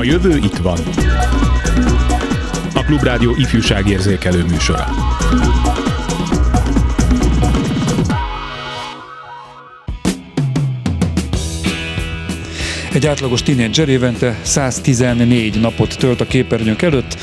[0.00, 0.78] A jövő itt van.
[2.74, 4.86] A Klubrádió ifjúságérzékelő műsora.
[12.92, 17.16] Egy átlagos tínédzser évente 114 napot tölt a képernyők előtt,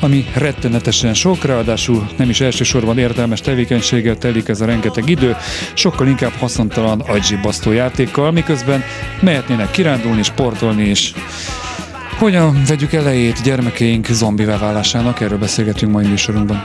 [0.00, 5.36] ami rettenetesen sok, ráadásul nem is elsősorban értelmes tevékenységgel telik ez a rengeteg idő,
[5.74, 8.84] sokkal inkább haszontalan agybasztó játékkal, miközben
[9.20, 11.12] mehetnének kirándulni, sportolni és
[12.18, 16.62] hogyan vegyük elejét gyermekeink zombi válásának, erről beszélgetünk mai műsorunkban.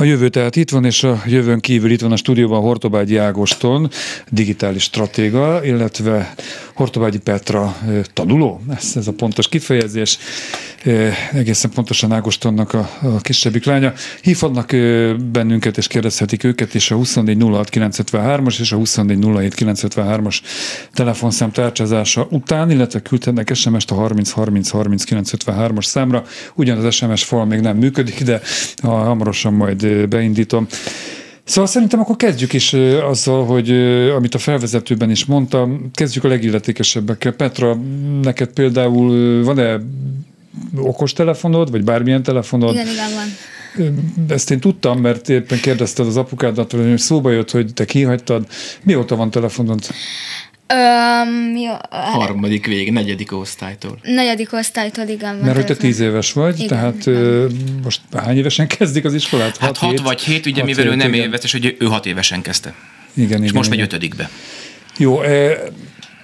[0.00, 3.90] A jövő tehát itt van, és a jövőn kívül itt van a stúdióban Hortobágyi Ágoston,
[4.30, 6.34] digitális stratéga, illetve
[6.74, 7.76] Hortobágyi Petra
[8.12, 10.18] tanuló, ez, ez a pontos kifejezés,
[11.32, 13.92] egészen pontosan Ágostonnak a, a kisebbik lánya.
[14.22, 14.66] Hívhatnak
[15.32, 20.38] bennünket és kérdezhetik őket, és a 2406953-as és a 2407953-as
[20.92, 26.24] telefonszám tárcsázása után, illetve küldhetnek SMS-t a 30303953-as számra.
[26.54, 28.40] Ugyan az SMS fal még nem működik, de
[28.82, 30.66] hamarosan majd beindítom.
[31.44, 32.72] Szóval szerintem akkor kezdjük is
[33.08, 33.70] azzal, hogy
[34.16, 37.32] amit a felvezetőben is mondtam, kezdjük a legilletékesebbekkel.
[37.32, 37.78] Petra,
[38.22, 39.80] neked például van-e
[40.76, 42.74] okostelefonod, vagy bármilyen telefonod?
[42.74, 43.36] Igen, igen, van.
[44.28, 48.46] Ezt én tudtam, mert éppen kérdezted az apukádat, hogy szóba jött, hogy te kihagytad.
[48.82, 49.80] Mióta van telefonod?
[50.66, 53.98] Öm, jó, Harmadik vég, negyedik osztálytól.
[54.02, 55.36] negyedik osztálytól igen.
[55.36, 57.20] Mert hogy te tíz éves vagy, Igen, tehát igen.
[57.20, 57.46] ö,
[57.82, 59.56] most hány évesen kezdik az iskolát?
[59.56, 60.00] Hát hat hét?
[60.00, 61.26] vagy hét, ugye Hat, mivel ő hét, nem igen.
[61.26, 62.74] éves, és hogy ő hat évesen kezdte.
[63.14, 63.90] Igen, És igen, most megy igen.
[63.90, 64.30] ötödikbe.
[64.98, 65.58] Jó, e,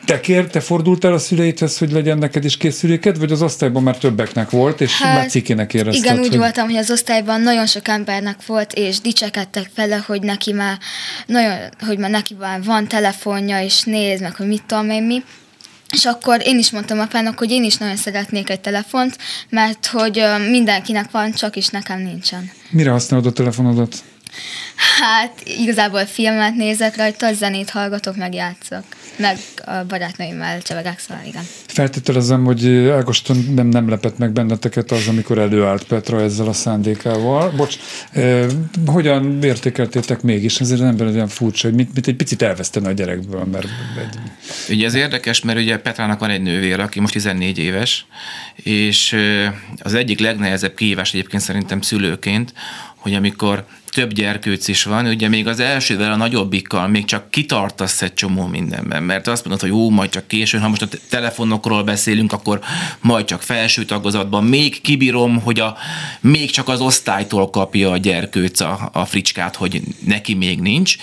[0.06, 3.98] te kér, te fordultál a szüleidhez, hogy legyen neked is készüléked, vagy az osztályban már
[3.98, 6.04] többeknek volt, és hát, már cikének érezted?
[6.04, 6.36] Igen, úgy hogy...
[6.36, 10.78] voltam, hogy az osztályban nagyon sok embernek volt, és dicsekedtek vele, hogy neki már
[11.26, 11.56] nagyon,
[11.86, 15.22] hogy már neki már van telefonja, és nézd meg, hogy mit tudom én mi.
[15.92, 19.18] És akkor én is mondtam apának, hogy én is nagyon szeretnék egy telefont,
[19.48, 22.50] mert hogy mindenkinek van, csak is nekem nincsen.
[22.70, 23.96] Mire használod a telefonodat?
[25.00, 28.84] Hát igazából filmet nézek rajta, zenét hallgatok, meg játszok.
[29.16, 31.42] Meg a barátnőimmel csevegek, szóval igen.
[31.66, 37.50] Feltételezem, hogy Ágoston nem, nem lepett meg benneteket az, amikor előállt Petra ezzel a szándékával.
[37.50, 37.76] Bocs,
[38.10, 38.46] eh,
[38.86, 40.60] hogyan értékeltétek mégis?
[40.60, 44.74] Ezért az ember olyan furcsa, hogy mit, mit egy picit elvesztene a gyerekből, mert egy,
[44.74, 48.06] Ugye ez érdekes, mert ugye Petrának van egy nővér, aki most 14 éves,
[48.54, 49.16] és
[49.78, 52.52] az egyik legnehezebb kihívás egyébként szerintem szülőként,
[52.96, 53.64] hogy amikor
[53.96, 58.46] több gyerkőc is van, ugye még az elsővel, a nagyobbikkal még csak kitartasz egy csomó
[58.46, 62.32] mindenben, mert azt mondod, hogy jó, majd csak későn, ha most a te- telefonokról beszélünk,
[62.32, 62.60] akkor
[63.00, 65.76] majd csak felső tagozatban, még kibírom, hogy a,
[66.20, 70.96] még csak az osztálytól kapja a gyerkőc a, a fricskát, hogy neki még nincs,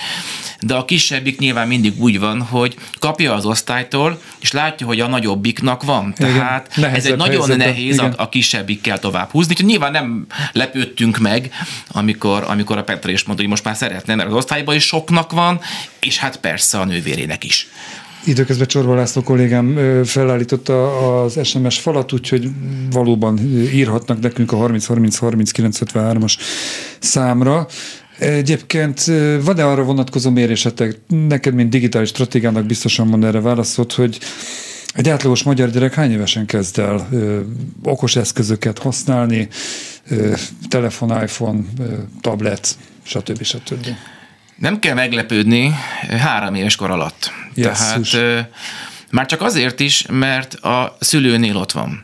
[0.59, 5.07] de a kisebbik nyilván mindig úgy van, hogy kapja az osztálytól, és látja, hogy a
[5.07, 6.13] nagyobbiknak van.
[6.17, 8.15] Igen, Tehát ez nehezebb egy nagyon helyzetben, nehéz a, igen.
[8.17, 9.51] a kisebbikkel tovább húzni.
[9.51, 11.51] Úgyhogy nyilván nem lepődtünk meg,
[11.87, 14.83] amikor, amikor a a Petra is mondta, hogy most már szeretne, mert az osztályban is
[14.83, 15.59] soknak van,
[15.99, 17.67] és hát persze a nővérének is.
[18.25, 22.49] Időközben Csorba László kollégám felállította az SMS falat, úgyhogy
[22.91, 23.39] valóban
[23.73, 26.33] írhatnak nekünk a 30 30 30 953-as
[26.99, 27.67] számra.
[28.19, 29.03] Egyébként
[29.43, 30.99] van-e arra vonatkozó mérésetek?
[31.07, 34.19] Neked, mint digitális stratégának biztosan van erre válaszolt, hogy
[34.93, 37.39] egy átlagos magyar gyerek hány évesen kezd el ö,
[37.83, 39.47] okos eszközöket használni,
[40.07, 40.33] ö,
[40.67, 43.43] telefon, iPhone, ö, tablet, stb.
[43.43, 43.87] stb.
[44.55, 45.73] Nem kell meglepődni
[46.09, 47.31] három éves kor alatt.
[47.53, 48.09] Jesszus.
[48.09, 48.39] Tehát ö,
[49.11, 52.03] már csak azért is, mert a szülőnél ott van.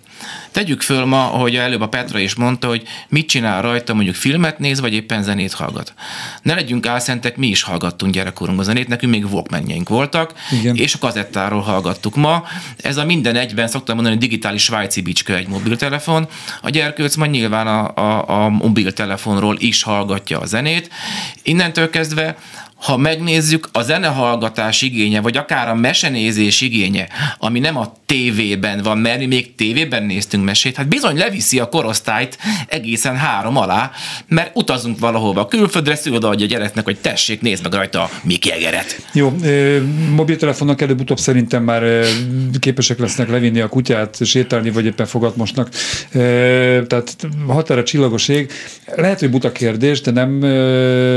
[0.51, 4.59] Tegyük föl ma, hogy előbb a Petra is mondta, hogy mit csinál rajta, mondjuk filmet
[4.59, 5.93] néz, vagy éppen zenét hallgat.
[6.41, 10.75] Ne legyünk álszentek, mi is hallgattunk gyerekkorunkban zenét, nekünk még walkmanjeink voltak, Igen.
[10.75, 12.43] és a kazettáról hallgattuk ma.
[12.77, 16.27] Ez a minden egyben, szoktam mondani, digitális svájci bicska egy mobiltelefon.
[16.61, 20.89] A gyerkőc ma nyilván a, a, a mobiltelefonról is hallgatja a zenét.
[21.43, 22.37] Innentől kezdve
[22.79, 28.97] ha megnézzük, a zenehallgatás igénye, vagy akár a mesenézés igénye, ami nem a tévében van,
[28.97, 32.37] mert mi még tévében néztünk mesét, hát bizony leviszi a korosztályt
[32.67, 33.91] egészen három alá,
[34.27, 38.45] mert utazunk valahova külföldre, szülő adja a gyereknek, hogy tessék, nézd meg rajta a Mick
[38.45, 39.01] Jageret.
[39.13, 39.77] Jó, ö,
[40.15, 41.83] mobiltelefonnak előbb-utóbb szerintem már
[42.59, 45.69] képesek lesznek levinni a kutyát, sétálni, vagy éppen fogatmosnak.
[46.11, 46.19] Ö,
[46.87, 47.15] Tehát
[47.47, 48.27] határa csillagos.
[48.95, 50.41] Lehet, hogy buta kérdés, de nem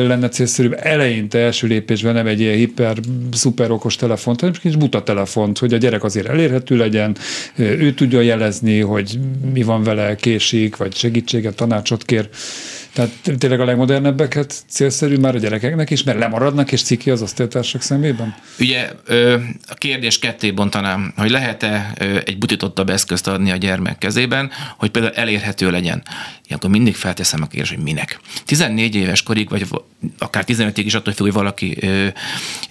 [0.08, 2.96] lenne célszerűbb eleinte első lépésben nem egy ilyen hiper,
[3.32, 7.16] szuper okos telefont, hanem egy buta telefont, hogy a gyerek azért elérhető legyen,
[7.56, 9.19] ő tudja jelezni, hogy
[9.52, 12.28] mi van vele, késik, vagy segítséget, tanácsot kér.
[12.93, 17.83] Tehát tényleg a legmodernebbeket célszerű már a gyerekeknek is, mert lemaradnak és ciki az osztálytársak
[17.83, 18.35] szemében?
[18.59, 18.91] Ugye
[19.69, 21.93] a kérdés ketté bontanám, hogy lehet-e
[22.25, 26.03] egy butítottabb eszközt adni a gyermek kezében, hogy például elérhető legyen.
[26.47, 28.21] Ilyenkor mindig felteszem a kérdést, hogy minek.
[28.44, 29.85] 14 éves korig, vagy va-
[30.19, 31.79] akár 15 ig is attól függ, hogy valaki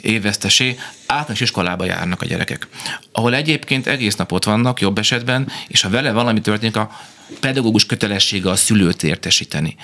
[0.01, 0.75] évesztesé,
[1.11, 2.67] általános iskolába járnak a gyerekek.
[3.11, 6.91] Ahol egyébként egész napot vannak, jobb esetben, és ha vele valami történik, a
[7.39, 9.75] pedagógus kötelessége a szülőt értesíteni.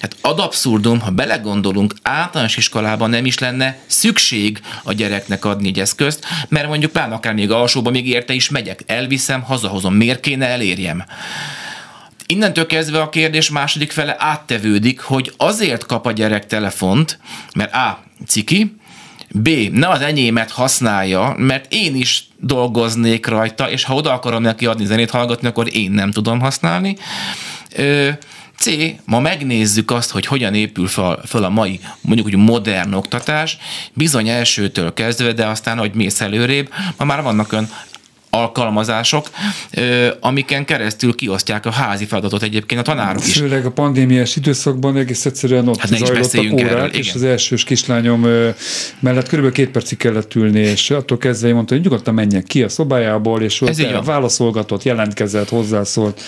[0.00, 5.80] Hát ad abszurdum, ha belegondolunk, általános iskolában nem is lenne szükség a gyereknek adni egy
[5.80, 10.46] eszközt, mert mondjuk pláne akár még alsóban még érte is megyek, elviszem, hazahozom, miért kéne
[10.46, 11.04] elérjem?
[12.26, 17.18] Innentől kezdve a kérdés második fele áttevődik, hogy azért kap a gyerek telefont,
[17.54, 18.02] mert A.
[18.26, 18.77] ciki,
[19.32, 19.48] B.
[19.72, 24.84] ne az enyémet használja, mert én is dolgoznék rajta, és ha oda akarom neki adni
[24.84, 26.96] zenét hallgatni, akkor én nem tudom használni.
[28.58, 28.70] C.
[29.04, 33.58] Ma megnézzük azt, hogy hogyan épül fel, fel a mai, mondjuk úgy modern oktatás,
[33.92, 37.70] bizony elsőtől kezdve, de aztán, hogy mész előrébb, ma már vannak olyan
[38.30, 39.30] alkalmazások,
[40.20, 43.36] amiken keresztül kiosztják a házi feladatot egyébként a tanárok is.
[43.36, 47.14] Főleg a pandémiás időszakban egész egyszerűen ott Hát zajlottak órák, erről, és igen.
[47.14, 48.20] az elsős kislányom
[49.00, 52.62] mellett körülbelül két percig kellett ülni, és attól kezdve én mondta, hogy nyugodtan menjek ki
[52.62, 56.20] a szobájából, és ott válaszolgatott, jelentkezett, hozzászólt.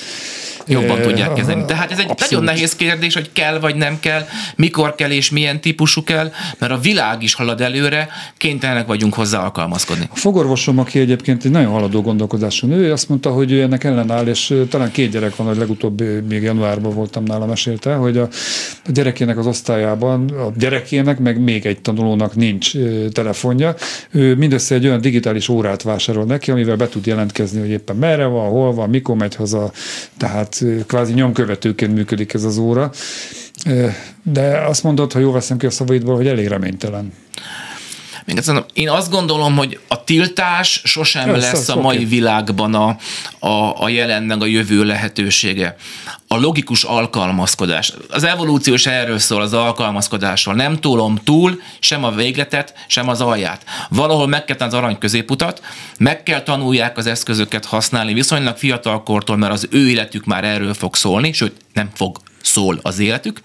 [0.70, 1.64] Jobban tudják kezelni.
[1.64, 2.30] Tehát ez egy abszolút.
[2.30, 4.26] nagyon nehéz kérdés, hogy kell vagy nem kell,
[4.56, 9.42] mikor kell és milyen típusú kell, mert a világ is halad előre, kénytelenek vagyunk hozzá
[9.42, 10.08] alkalmazkodni.
[10.10, 14.26] A fogorvosom, aki egyébként egy nagyon haladó gondolkodású nő, azt mondta, hogy ő ennek ellenáll,
[14.26, 18.28] és talán két gyerek van, hogy legutóbb még januárban voltam nála, mesélte, hogy a,
[18.86, 22.72] gyerekének az osztályában, a gyerekének, meg még egy tanulónak nincs
[23.12, 23.74] telefonja.
[24.10, 28.24] Ő mindössze egy olyan digitális órát vásárol neki, amivel be tud jelentkezni, hogy éppen merre
[28.24, 29.72] van, hol van, mikor megy haza,
[30.16, 32.90] tehát ö, kvázi nyomkövetőként működik ez az óra.
[34.22, 37.12] De azt mondod, ha jól veszem ki a szavaidból, hogy elég reménytelen.
[38.30, 42.04] Még egyszer mondom, én azt gondolom, hogy a tiltás sosem Ez lesz a mai oké.
[42.04, 42.96] világban a,
[43.38, 45.76] a, a jelen meg a jövő lehetősége.
[46.28, 47.92] A logikus alkalmazkodás.
[48.08, 50.54] Az evolúció is erről szól, az alkalmazkodásról.
[50.54, 53.64] Nem tolom túl sem a végletet, sem az alját.
[53.88, 55.62] Valahol meg kell az arany középutat,
[55.98, 60.94] meg kell tanulják az eszközöket használni viszonylag fiatalkortól, mert az ő életük már erről fog
[60.94, 63.40] szólni, sőt nem fog szól az életük,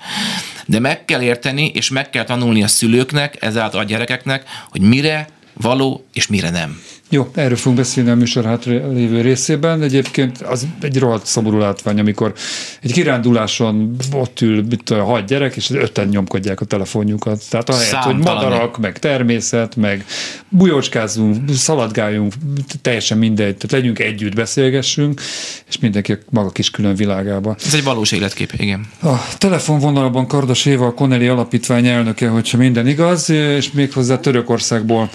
[0.65, 5.27] de meg kell érteni, és meg kell tanulni a szülőknek, ezáltal a gyerekeknek, hogy mire
[5.53, 6.81] való, és mire nem.
[7.09, 9.81] Jó, erről fogunk beszélni a műsor hátra lévő részében.
[9.81, 12.33] Egyébként az egy rohadt szomorú látvány, amikor
[12.81, 17.43] egy kiránduláson ott ül mit, a hat gyerek, és öten nyomkodják a telefonjukat.
[17.50, 20.05] Tehát ahelyett, hogy madarak, meg természet, meg
[20.50, 22.33] bujócskázunk, szaladgáljunk,
[22.81, 25.21] teljesen mindegy, tehát legyünk együtt, beszélgessünk,
[25.67, 27.55] és mindenki a maga kis külön világába.
[27.65, 28.85] Ez egy valós életkép, igen.
[29.01, 35.09] A telefonvonalban Kardas Éva, a Connelly Alapítvány elnöke, hogyha minden igaz, és méghozzá Törökországból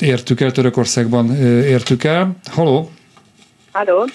[0.00, 2.36] értük el, Törökországban értük el.
[2.44, 2.90] Haló?
[3.76, 4.08] Halló,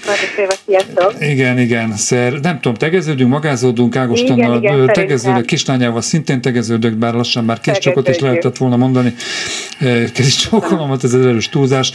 [0.65, 1.13] sziasztok!
[1.19, 2.33] Igen, igen, szer.
[2.33, 8.57] Nem tudom, tegeződünk, magázódunk Ágostonnal, tegeződök, kislányával szintén tegeződök, bár lassan már kiscsokot is lehetett
[8.57, 9.13] volna mondani.
[10.13, 11.91] Kiscsokolomat, ez az erős túlzás.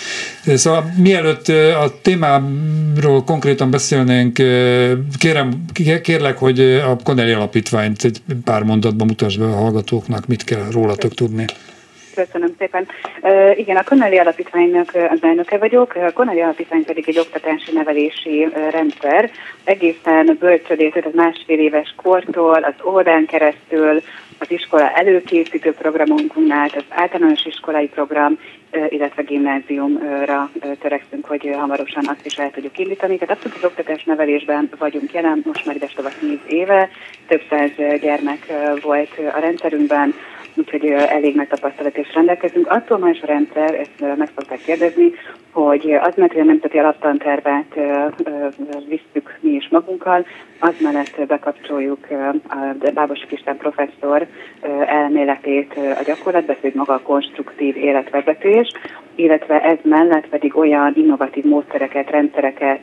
[0.54, 4.32] Szóval mielőtt a témáról konkrétan beszélnénk,
[5.18, 5.64] kérem,
[6.02, 11.14] kérlek, hogy a Koneli Alapítványt egy pár mondatban mutasd be a hallgatóknak, mit kell rólatok
[11.14, 11.44] tudni.
[12.16, 12.88] Köszönöm szépen.
[13.20, 15.94] Uh, igen, a Connelly Alapítványnak az elnöke vagyok.
[15.94, 19.30] A Connelly Alapítvány pedig egy oktatási nevelési rendszer.
[19.64, 24.02] Egészen bölcsödét, tehát másfél éves kortól, az órán keresztül,
[24.38, 28.38] az iskola előkészítő programunknál, az általános iskolai program,
[28.88, 33.18] illetve gimnáziumra törekszünk, hogy hamarosan azt is el tudjuk indítani.
[33.18, 35.88] Tehát abszolút az oktatás nevelésben vagyunk jelen, most már ide
[36.20, 36.88] 10 éve,
[37.28, 37.70] több száz
[38.00, 38.46] gyermek
[38.82, 40.14] volt a rendszerünkben,
[40.56, 42.70] úgyhogy elég nagy tapasztalat is rendelkezünk.
[42.70, 45.12] Attól más a rendszer, ezt meg szokták kérdezni,
[45.50, 47.74] hogy az mert, a nemzeti alaptantervet
[48.88, 50.26] visszük mi is magunkkal,
[50.60, 52.06] az mellett bekapcsoljuk
[52.48, 54.26] a Bábos Kistán professzor
[54.86, 58.68] elméletét a gyakorlatba, hogy maga a konstruktív életvezetés,
[59.16, 62.80] illetve ez mellett pedig olyan innovatív módszereket, rendszereket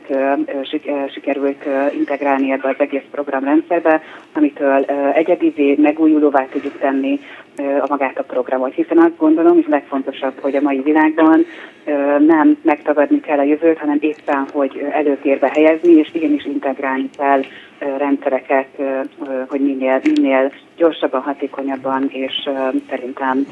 [1.12, 1.64] sikerült
[1.98, 7.20] integrálni ebbe az egész programrendszerbe, amitől egyedivé, megújulóvá tudjuk tenni
[7.56, 8.74] a magát a programot.
[8.74, 11.44] Hiszen azt gondolom, és legfontosabb, hogy a mai világban
[12.26, 17.42] nem megtagadni kell a jövőt, hanem éppen, hogy előtérbe helyezni, és igenis integrálni kell
[17.98, 18.68] rendszereket,
[19.48, 22.50] hogy minél, minél gyorsabban, hatékonyabban, és
[22.88, 23.46] szerintem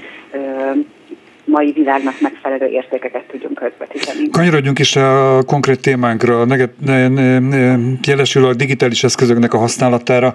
[1.45, 4.29] mai világnak megfelelő értékeket tudjunk közvetíteni.
[4.31, 6.47] Kanyarodjunk is a konkrét témánkra,
[8.03, 10.35] jelesül a digitális eszközöknek a használatára.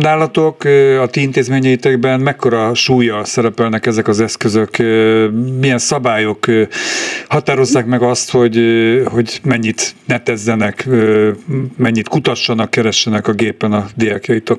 [0.00, 0.64] Nálatok
[1.00, 4.76] a ti intézményeitekben mekkora súlya szerepelnek ezek az eszközök?
[5.60, 6.46] Milyen szabályok
[7.28, 8.56] határozzák meg azt, hogy,
[9.04, 10.88] hogy mennyit netezzenek,
[11.76, 14.58] mennyit kutassanak, keressenek a gépen a diákjaitok?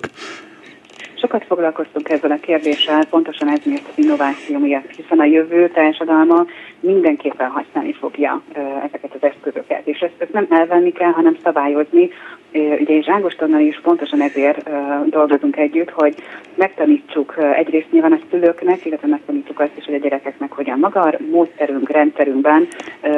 [1.21, 6.45] Sokat foglalkoztunk ezzel a kérdéssel, pontosan ez miatt az innováció miatt, hiszen a jövő társadalma
[6.79, 8.41] mindenképpen használni fogja
[8.83, 12.09] ezeket az eszközöket, és ezt, ezt nem elvenni kell, hanem szabályozni.
[12.53, 14.69] Ugye én Zságostonnal is pontosan ezért
[15.09, 16.15] dolgozunk együtt, hogy
[16.55, 21.17] megtanítsuk egyrészt nyilván a szülőknek, illetve megtanítsuk azt is, hogy a gyerekeknek hogyan maga a
[21.31, 22.67] módszerünk, rendszerünkben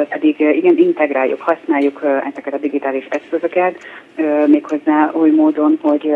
[0.08, 2.00] pedig igen integráljuk, használjuk
[2.30, 3.76] ezeket a digitális eszközöket,
[4.46, 6.10] méghozzá oly módon, hogy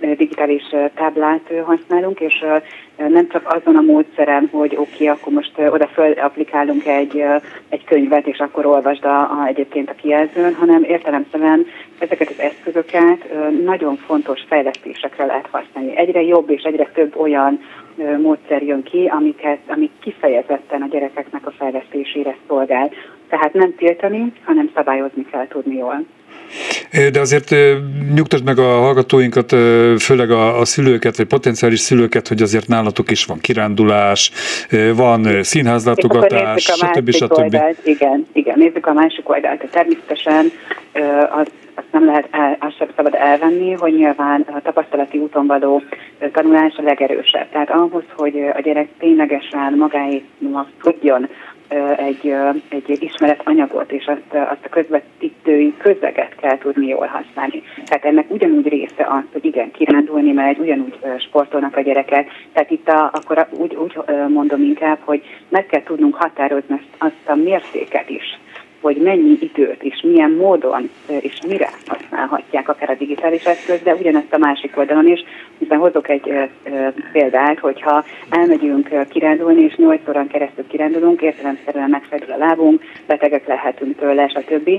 [0.00, 2.44] digitális táblát használunk, és
[3.08, 7.24] nem csak azon a módszeren, hogy oké, okay, akkor most oda föl applikálunk egy,
[7.68, 11.66] egy könyvet, és akkor olvasd a, a, egyébként a kijelzőn, hanem értelemszerűen
[11.98, 13.32] ezeket az eszközöket
[13.64, 15.96] nagyon fontos fejlesztésekre lehet használni.
[15.96, 17.60] Egyre jobb és egyre több olyan
[18.20, 22.90] módszer jön ki, amiket, amik kifejezetten a gyerekeknek a fejlesztésére szolgál.
[23.28, 26.04] Tehát nem tiltani, hanem szabályozni kell tudni jól.
[27.12, 27.54] De azért
[28.14, 29.50] nyugtasd meg a hallgatóinkat,
[29.98, 34.30] főleg a, a szülőket, vagy potenciális szülőket, hogy azért nálatok is van kirándulás,
[34.94, 37.10] van színházlátogatás, stb.
[37.10, 37.56] stb.
[37.84, 39.68] Igen, igen, nézzük a másik oldalt.
[39.70, 40.50] Természetesen
[41.30, 41.46] az
[41.78, 45.82] azt nem lehet, el, azt sem szabad elvenni, hogy nyilván a tapasztalati úton való
[46.32, 47.50] tanulás a legerősebb.
[47.50, 51.28] Tehát ahhoz, hogy a gyerek ténylegesen magáénak tudjon
[51.96, 52.34] egy,
[52.68, 57.62] egy ismeretanyagot, és azt, azt a közvetítői közeget kell tudni jól használni.
[57.84, 62.30] Tehát ennek ugyanúgy része az, hogy igen, kirándulni megy, ugyanúgy sportolnak a gyerekek.
[62.52, 63.98] Tehát itt a, akkor úgy, úgy
[64.28, 68.38] mondom inkább, hogy meg kell tudnunk határozni azt a mértéket is,
[68.80, 74.32] hogy mennyi időt és milyen módon és mire használhatják akár a digitális eszköz, de ugyanezt
[74.32, 75.24] a másik oldalon is,
[75.58, 76.50] hiszen hozok egy
[77.12, 83.96] példát, hogyha elmegyünk kirándulni, és 8 órán keresztül kirándulunk, értelemszerűen megfedül a lábunk, betegek lehetünk
[83.96, 84.70] tőle, stb.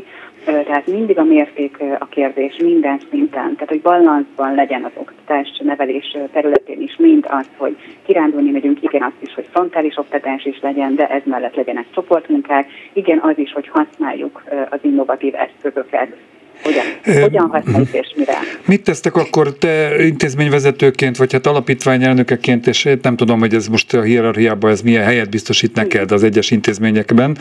[0.45, 6.17] Tehát mindig a mérték a kérdés minden szinten, tehát hogy balanszban legyen az oktatás nevelés
[6.31, 10.95] területén is, mind az, hogy kirándulni megyünk, igen, az is, hogy frontális oktatás is legyen,
[10.95, 16.15] de ez mellett legyenek csoportmunkák, igen, az is, hogy használjuk az innovatív eszközöket,
[16.63, 18.33] hogyan, hogyan használjuk és mire?
[18.65, 24.01] Mit tesztek akkor te intézményvezetőként, vagy hát alapítványelnökeként, és nem tudom, hogy ez most a
[24.01, 27.37] hierarchiában ez milyen helyet biztosít neked az egyes intézményekben,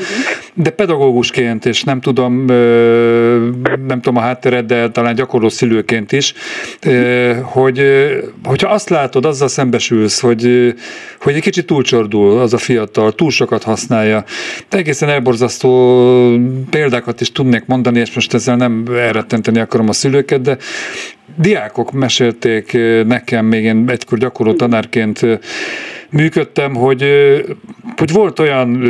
[0.55, 2.45] de pedagógusként, és nem tudom,
[3.87, 6.35] nem tudom a háttered, de talán gyakorló szülőként is,
[7.43, 7.83] hogy
[8.45, 10.75] hogyha azt látod, azzal szembesülsz, hogy,
[11.21, 14.25] hogy egy kicsit túlcsordul az a fiatal, túl sokat használja,
[14.69, 15.69] de egészen elborzasztó
[16.71, 20.57] példákat is tudnék mondani, és most ezzel nem elrettenteni akarom a szülőket, de
[21.37, 25.27] diákok mesélték nekem, még én egykor gyakorló tanárként
[26.11, 27.05] működtem, hogy,
[27.97, 28.81] hogy volt olyan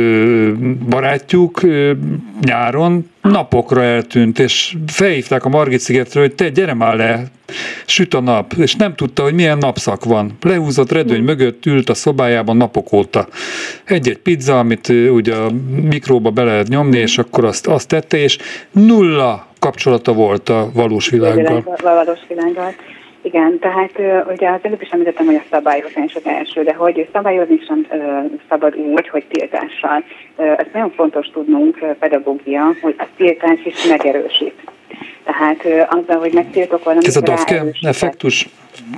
[0.89, 1.61] barátjuk
[2.41, 7.23] nyáron, napokra eltűnt, és felhívták a Margit szigetről, hogy te gyere már le,
[7.85, 10.37] süt a nap, és nem tudta, hogy milyen napszak van.
[10.41, 13.27] Lehúzott redőny mögött, ült a szobájában napok óta.
[13.83, 15.51] Egy-egy pizza, amit ugye a
[15.89, 18.37] mikróba be lehet nyomni, és akkor azt, azt tette, és
[18.71, 21.63] nulla kapcsolata volt a valós világgal.
[21.65, 22.73] A valós világgal.
[23.21, 23.91] Igen, tehát
[24.31, 27.87] ugye az előbb is említettem, hogy a szabályozás az első, de hogy szabályozni sem
[28.49, 30.03] szabad úgy, hogy tiltással.
[30.35, 34.55] Ez nagyon fontos tudnunk, pedagógia, hogy a tiltás is megerősít.
[35.23, 38.49] Tehát azzal, hogy megtiltok valamit, Ez a DAFKE effektus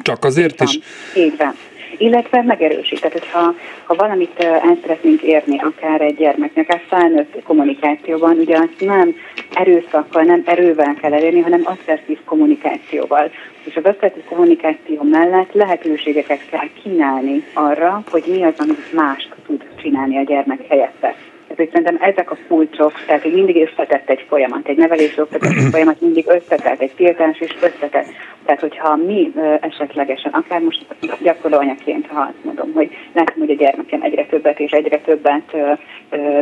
[0.02, 0.80] csak azért is?
[1.16, 1.56] Így van
[2.02, 3.02] illetve megerősít.
[3.02, 3.54] Tehát, hogyha
[3.84, 9.16] ha valamit el szeretnénk érni, akár egy gyermeknek, akár felnőtt kommunikációban, ugye azt nem
[9.54, 13.32] erőszakkal, nem erővel kell elérni, hanem asszertív kommunikációval.
[13.64, 19.64] És az asszertív kommunikáció mellett lehetőségeket kell kínálni arra, hogy mi az, amit mást tud
[19.82, 21.16] csinálni a gyermek helyette.
[21.62, 26.02] Tehát szerintem ezek a kulcsok, tehát hogy mindig összetett egy folyamat, egy nevelés összetett folyamat
[26.02, 28.06] mindig összetett, egy tiltás is összetett.
[28.46, 30.86] Tehát, hogyha mi esetlegesen, akár most
[31.22, 35.56] gyakorló anyaként, ha azt mondom, hogy látom, hogy a gyermekem egyre többet és egyre többet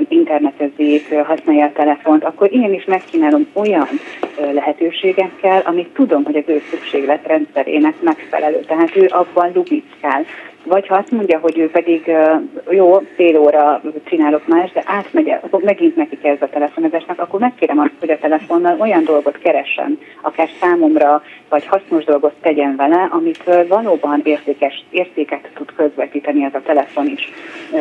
[0.07, 3.87] internetezik, használja a telefont, akkor én is megkínálom olyan
[4.53, 8.59] lehetőségekkel, amit tudom, hogy az ő szükségletrendszerének megfelelő.
[8.59, 10.25] Tehát ő abban lubickál.
[10.69, 12.11] Vagy ha azt mondja, hogy ő pedig
[12.69, 17.79] jó, fél óra csinálok más, de átmegy, akkor megint neki kezd a telefonozásnak, akkor megkérem
[17.79, 23.43] azt, hogy a telefonnal olyan dolgot keressen, akár számomra, vagy hasznos dolgot tegyen vele, amit
[23.67, 27.29] valóban értékes, értéket tud közvetíteni ez a telefon is,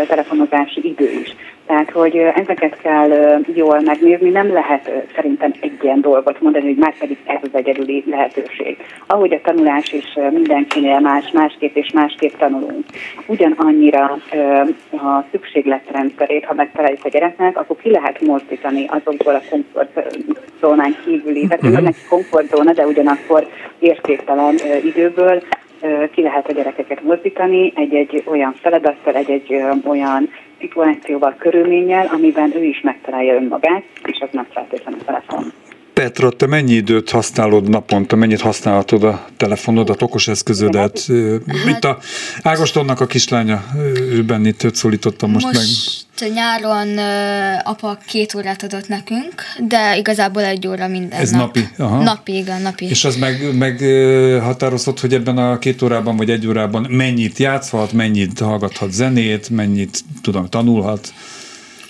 [0.07, 1.35] telefonozási idő is.
[1.69, 6.95] Tehát, hogy ezeket kell jól megnézni, nem lehet szerintem egy ilyen dolgot mondani, hogy már
[6.99, 8.77] pedig ez az egyedüli lehetőség.
[9.07, 12.85] Ahogy a tanulás is mindenkinél más, másképp és másképp tanulunk.
[13.27, 14.19] Ugyanannyira
[14.91, 21.63] a szükségletrendszerét, ha megtaláljuk a gyereknek, akkor ki lehet mozdítani azokból a komfortzónán kívüli, tehát
[21.63, 21.81] uh-huh.
[21.81, 23.47] neki komfortzóna, de ugyanakkor
[23.79, 25.43] értéktelen időből
[26.11, 30.29] ki lehet a gyerekeket mozdítani egy-egy olyan feladattal, egy-egy olyan
[30.61, 35.53] szituációval, körülménnyel, amiben ő is megtalálja önmagát, és az nem feltétlenül telefon.
[35.99, 41.05] Petra, te mennyi időt használod naponta, mennyit használhatod a telefonodat, okos eszközödet?
[41.07, 41.17] Hát,
[41.69, 41.99] Itt a
[42.43, 43.65] Ágostonnak a kislánya,
[44.11, 46.33] őben itt őt szólítottam most, most meg.
[46.33, 46.99] nyáron
[47.63, 49.35] apa két órát adott nekünk,
[49.69, 51.41] de igazából egy óra minden Ez nap.
[51.41, 51.69] napi?
[51.79, 52.03] Aha.
[52.03, 52.85] Napi, igen, napi.
[52.85, 53.79] És az meg, meg
[54.43, 60.01] határozott, hogy ebben a két órában vagy egy órában mennyit játszhat, mennyit hallgathat zenét, mennyit
[60.23, 61.13] tudom, tanulhat?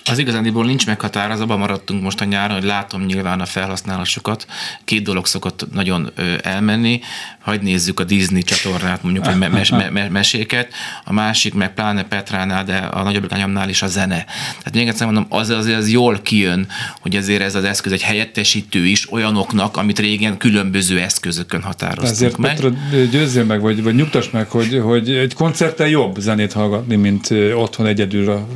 [0.09, 4.45] Az igazándiból nincs meghatározva, abban maradtunk most a nyáron, hogy látom nyilván a felhasználásokat.
[4.85, 6.99] Két dolog szokott nagyon elmenni.
[7.39, 10.73] Hagy nézzük a Disney csatornát, mondjuk, hogy mes, me, me, meséket.
[11.05, 14.25] A másik, meg pláne Petránál, de a nagyobb lányomnál is a zene.
[14.57, 16.67] Tehát még egyszer mondom, az azért az jól kijön,
[17.01, 22.37] hogy azért ez az eszköz egy helyettesítő is olyanoknak, amit régen különböző eszközökön határoztunk Ezért
[22.37, 22.51] meg.
[22.51, 22.71] Petra,
[23.11, 27.85] győzzél meg, vagy, vagy nyugtass meg, hogy, hogy egy koncerten jobb zenét hallgatni, mint otthon
[27.85, 28.47] egyedül a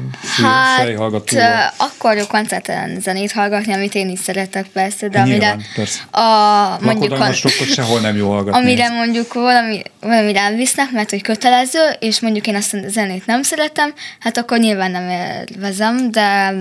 [0.77, 1.37] fejhallgató
[1.77, 6.01] akkor jó koncerten zenét hallgatni, amit én is szeretek persze, de Nyilván, amire persze.
[6.12, 7.34] a, mondjuk kon-
[7.73, 8.60] sehol nem jó hallgatni.
[8.62, 8.93] Amire ezt.
[8.93, 13.93] mondjuk valami, valami elvisznek, mert hogy kötelező, és mondjuk én azt a zenét nem szeretem,
[14.19, 16.53] hát akkor nyilván nem élvezem, de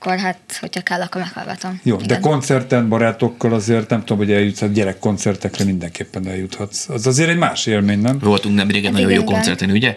[0.00, 1.80] akkor hát, hogyha kell, akkor meghallgatom.
[1.82, 2.06] Jó, Igen.
[2.06, 6.88] de koncerten, barátokkal azért nem tudom, hogy eljutsz, hát gyerekkoncertekre mindenképpen eljuthatsz.
[6.88, 8.18] Az azért egy más élmény, nem?
[8.18, 9.94] Voltunk nem régen hát nagyon jó koncerten, ugye?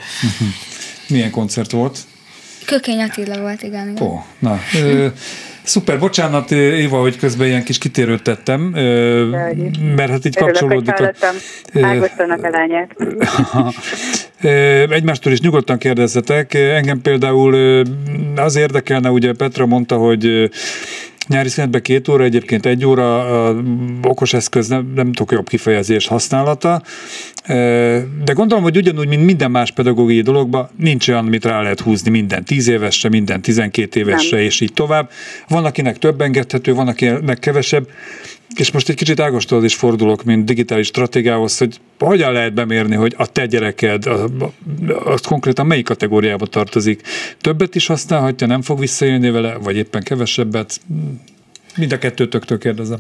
[1.08, 2.00] Milyen koncert volt?
[2.66, 3.90] Kökény Attila volt, igen.
[3.90, 4.08] igen.
[4.08, 5.08] Ó, na, ö,
[5.64, 8.62] Szuper, bocsánat Éva, hogy közben ilyen kis kitérőt tettem,
[9.96, 11.14] mert hát így kapcsolódik a...
[11.82, 12.96] Ágostónak a lányát.
[14.98, 16.54] Egymástól is nyugodtan kérdezzetek.
[16.54, 17.84] Engem például
[18.36, 20.50] az érdekelne, ugye Petra mondta, hogy
[21.28, 23.26] Nyári szünetben két óra, egyébként egy óra
[24.04, 26.82] okos eszköz, nem, nem tudok jobb kifejezés használata,
[28.26, 32.12] de gondolom, hogy ugyanúgy, mint minden más pedagógiai dologban, nincs olyan, amit rá lehet húzni
[32.12, 34.46] minden tíz évesre, minden tizenkét évesre, nem.
[34.46, 35.10] és így tovább.
[35.48, 37.88] Van, akinek több engedhető, van, akinek kevesebb.
[38.56, 43.14] És most egy kicsit Ágostól is fordulok, mint digitális stratégiához, hogy hogyan lehet bemérni, hogy
[43.18, 44.32] a te gyereked, az,
[45.06, 47.02] az konkrétan melyik kategóriába tartozik.
[47.42, 50.80] Többet is használhatja, nem fog visszaélni vele, vagy éppen kevesebbet?
[51.78, 53.00] Mind a kettőtöktől kérdezem.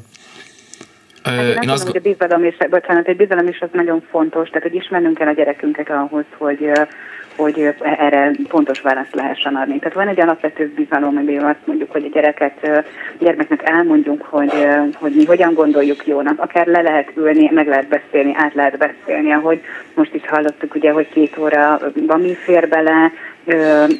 [1.23, 4.03] Hát én, én azt mondom, hogy a bizalom is, bocsánat, egy bizalom is az nagyon
[4.09, 6.71] fontos, tehát hogy ismernünk kell a gyerekünket ahhoz, hogy
[7.35, 9.79] hogy erre pontos választ lehessen adni.
[9.79, 12.85] Tehát van egy alapvető bizalom, amiben azt mondjuk, hogy a gyereket,
[13.19, 16.39] gyermeknek elmondjuk, hogy, hogy mi hogyan gondoljuk jónak.
[16.39, 19.61] Akár le lehet ülni, meg lehet beszélni, át lehet beszélni, ahogy
[19.93, 23.11] most is hallottuk, ugye, hogy két óra van mi fér bele,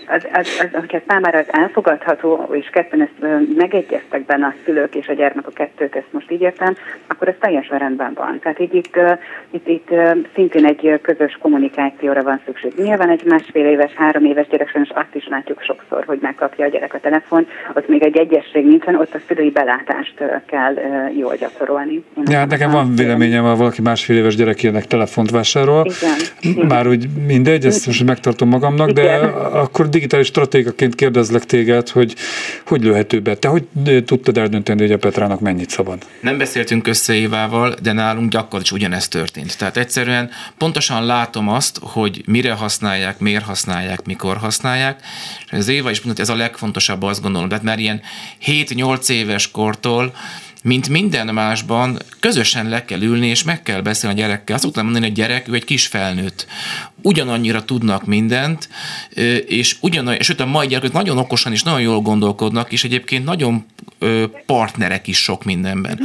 [0.08, 5.08] az, az, az, hogyha számára az elfogadható, és ketten ezt megegyeztek benne a szülők és
[5.08, 6.76] a gyermek a kettőt, ezt most így értem,
[7.08, 8.40] akkor ez teljesen rendben van.
[8.40, 9.00] Tehát így itt,
[9.52, 9.90] itt, itt
[10.34, 12.74] szintén egy közös kommunikációra van szükség.
[12.78, 16.70] Nyilván egy másfél éves, három éves gyerek és azt is látjuk sokszor, hogy megkapja a
[16.70, 20.14] gyerek a telefon, ott még egy egyesség nincsen, ott a szülői belátást
[20.46, 20.74] kell
[21.18, 22.04] jól gyakorolni.
[22.26, 25.86] Ja, hát nekem van véleményem, ha valaki másfél éves gyerekének telefont vásárol,
[26.42, 26.66] Igen.
[26.66, 32.16] már úgy mindegy, ezt most megtartom magamnak, de akkor digitális stratégaként kérdezlek téged, hogy
[32.66, 33.36] hogy lőhető be?
[33.36, 33.64] Te hogy
[34.06, 36.06] tudtad eldönteni, hogy a Petrának mennyit szabad?
[36.22, 39.58] Nem beszéltünk össze Évával, de nálunk gyakran is ugyanezt történt.
[39.58, 45.02] Tehát egyszerűen pontosan látom azt, hogy mire használják, miért használják, mikor használják,
[45.52, 47.50] az Éva is mondta, ez a legfontosabb, azt gondolom.
[47.50, 48.02] Tehát már ilyen
[48.46, 50.14] 7-8 éves kortól
[50.64, 54.56] mint minden másban, közösen le kell ülni, és meg kell beszélni a gyerekkel.
[54.56, 56.48] Azt szoktam mondani, hogy a gyerek, ő egy kis felnőtt.
[57.02, 58.70] Ugyanannyira tudnak mindent,
[59.46, 63.66] és ugyanannyira, sőt a mai gyerekek nagyon okosan és nagyon jól gondolkodnak, és egyébként nagyon
[64.46, 66.00] partnerek is sok mindenben.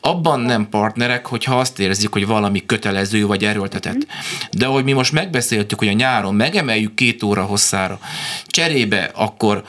[0.00, 4.06] Abban nem partnerek, hogyha azt érzik, hogy valami kötelező vagy erőltetett.
[4.50, 8.00] De hogy mi most megbeszéltük, hogy a nyáron megemeljük két óra hosszára,
[8.46, 9.64] cserébe akkor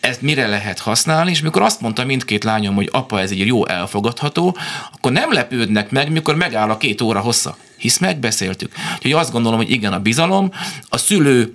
[0.00, 3.66] ezt mire lehet használni, és mikor azt mondta mindkét lányom, hogy apa, ez egy jó
[3.66, 4.56] elfogadható,
[4.92, 7.56] akkor nem lepődnek meg, mikor megáll a két óra hossza.
[7.76, 8.72] Hisz megbeszéltük.
[8.94, 10.52] Úgyhogy azt gondolom, hogy igen, a bizalom,
[10.88, 11.52] a szülő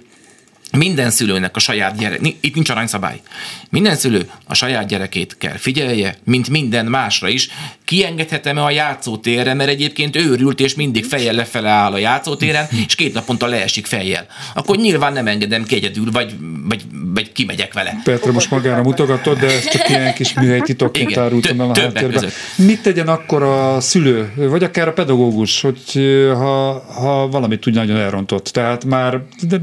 [0.78, 3.22] minden szülőnek a saját gyerek, itt nincs aranyszabály.
[3.70, 7.50] Minden szülő a saját gyerekét kell figyelje, mint minden másra is.
[7.94, 13.14] Kiengedhetem-e a játszótérre, mert egyébként őrült, és mindig fejjel lefele áll a játszótéren, és két
[13.14, 14.26] naponta leesik fejjel.
[14.54, 16.36] Akkor nyilván nem engedem ki egyedül, vagy,
[16.70, 16.82] vagy,
[17.14, 18.02] vagy kimegyek vele.
[18.04, 22.30] Petra most magára mutogatod, de ez csak ilyen kis műhely titokként árultam el a háttérben.
[22.56, 25.82] Mit tegyen akkor a szülő, vagy akár a pedagógus, hogy
[26.28, 29.22] ha, ha valamit tud nagyon elrontott, tehát már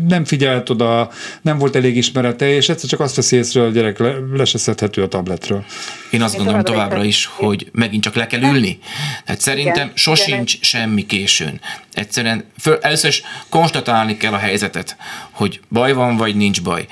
[0.08, 1.10] nem figyelt oda
[1.42, 4.44] nem volt elég ismerete, és egyszer csak azt veszi észre, hogy a gyerek le, le
[4.44, 5.64] se szedhető a tabletről.
[6.10, 8.78] Én azt gondolom továbbra is, hogy megint csak le kell ülni.
[9.24, 9.96] Tehát szerintem Igen.
[9.96, 11.60] sosincs semmi későn.
[11.92, 14.96] Egyszerűen föl, először is konstatálni kell a helyzetet,
[15.30, 16.86] hogy baj van, vagy nincs baj.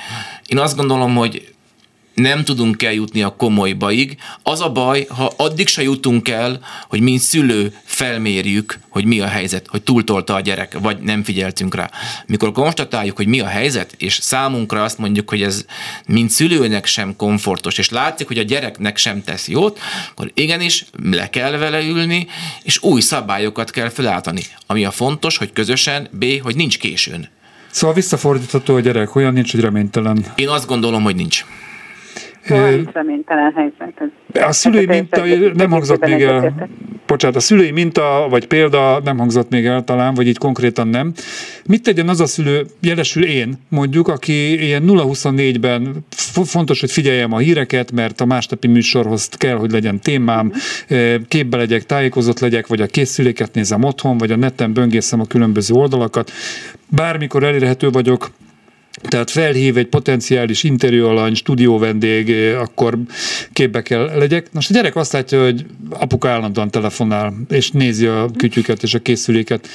[0.47, 1.55] Én azt gondolom, hogy
[2.19, 4.17] nem tudunk eljutni a komoly bajig.
[4.43, 9.27] Az a baj, ha addig se jutunk el, hogy mint szülő felmérjük, hogy mi a
[9.27, 11.91] helyzet, hogy túltolta a gyerek, vagy nem figyeltünk rá.
[12.27, 15.65] Mikor konstatáljuk, hogy mi a helyzet, és számunkra azt mondjuk, hogy ez
[16.07, 19.79] mint szülőnek sem komfortos, és látszik, hogy a gyereknek sem tesz jót,
[20.11, 22.27] akkor igenis le kell vele ülni,
[22.63, 24.43] és új szabályokat kell felállítani.
[24.67, 27.29] Ami a fontos, hogy közösen, B, hogy nincs későn.
[27.71, 30.33] Szóval visszafordítható a gyerek, olyan nincs, hogy reménytelen.
[30.35, 31.45] Én azt gondolom, hogy nincs.
[32.49, 34.03] Szóval reménytelen helyzet.
[34.49, 36.69] A szülői minta nem hangzott még el,
[37.07, 41.13] bocsánat, a szülői minta vagy példa nem hangzott még el talán, vagy így konkrétan nem.
[41.67, 46.07] Mit tegyen az a szülő, jelesül én mondjuk, aki ilyen 0-24-ben
[46.45, 50.53] fontos, hogy figyeljem a híreket, mert a másnapi műsorhoz kell, hogy legyen témám,
[51.29, 55.75] képbe legyek, tájékozott legyek, vagy a készüléket nézem otthon, vagy a neten böngészem a különböző
[55.75, 56.31] oldalakat.
[56.89, 58.31] Bármikor elérhető vagyok,
[59.01, 62.99] tehát felhív egy potenciális interjúalany, stúdió vendég, eh, akkor
[63.53, 64.53] képbe kell legyek.
[64.53, 68.99] Most a gyerek azt látja, hogy apuka állandóan telefonál, és nézi a kütyüket és a
[68.99, 69.69] készüléket.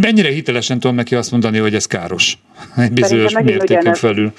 [0.00, 2.38] Mennyire hitelesen tudom neki azt mondani, hogy ez káros?
[2.76, 4.32] Egy bizonyos mértéken felül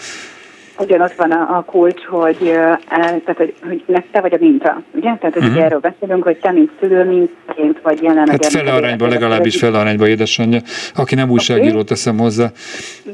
[0.80, 5.16] ugyanott van a, a kulcs, hogy, el, tehát, hogy, hogy te vagy a minta, ugye?
[5.16, 5.52] Tehát uh-huh.
[5.52, 8.30] ugye erről beszélünk, hogy te, mint szülő, mintként vagy jelen.
[8.30, 10.60] Hát fele arányban, legalábbis fele arányban édesanyja,
[10.96, 11.84] aki nem újságíró, okay.
[11.84, 12.52] teszem hozzá.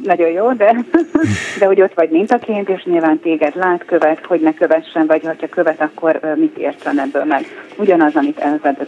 [0.03, 0.75] Nagyon jó, de,
[1.59, 5.47] de hogy ott vagy mintaként, és nyilván téged lát, követ, hogy ne kövessen, vagy ha
[5.49, 7.45] követ, akkor mit értsen ebből meg.
[7.77, 8.39] Ugyanaz, amit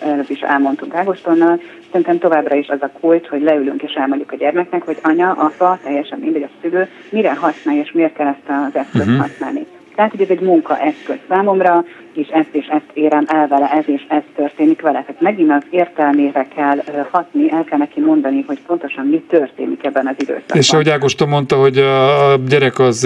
[0.01, 1.59] előbb is elmondtunk Ágostonnal,
[1.91, 5.79] szerintem továbbra is az a kulcs, hogy leülünk és elmondjuk a gyermeknek, hogy anya, apa,
[5.83, 9.21] teljesen mindegy a szülő, mire használja és miért kell ezt az eszközt uh-huh.
[9.21, 9.65] használni.
[9.95, 11.85] Tehát, hogy ez egy munkaeszköz számomra,
[12.17, 15.03] és ezt és ezt érem el vele, ez és ez történik vele.
[15.05, 20.07] Tehát megint az értelmére kell hatni, el kell neki mondani, hogy pontosan mi történik ebben
[20.07, 20.57] az időszakban.
[20.57, 23.03] És ahogy Ágoston mondta, hogy a gyerek az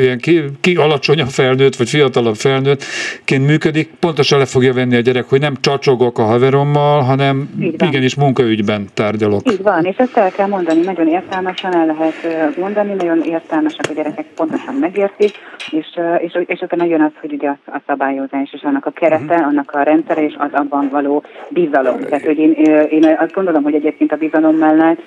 [0.00, 5.24] ilyen ki, ki alacsonyabb felnőtt, vagy fiatalabb felnőttként működik, pontosan le fogja venni a gyerek,
[5.28, 9.52] hogy nem csacsogok a haverommal, hanem igenis munkaügyben tárgyalok.
[9.52, 13.92] Így van, és ezt el kell mondani, nagyon értelmesen el lehet mondani, nagyon értelmesek a
[13.92, 15.32] gyerekek pontosan megértik,
[15.70, 15.86] és,
[16.18, 19.46] és, és utána jön az, hogy ugye a, a szabályozás és annak a kerete, uh-huh.
[19.46, 22.00] annak a rendszere és az abban való bizalom.
[22.00, 22.52] Tehát, hogy én,
[22.90, 25.00] én azt gondolom, hogy egyébként a bizalom mellett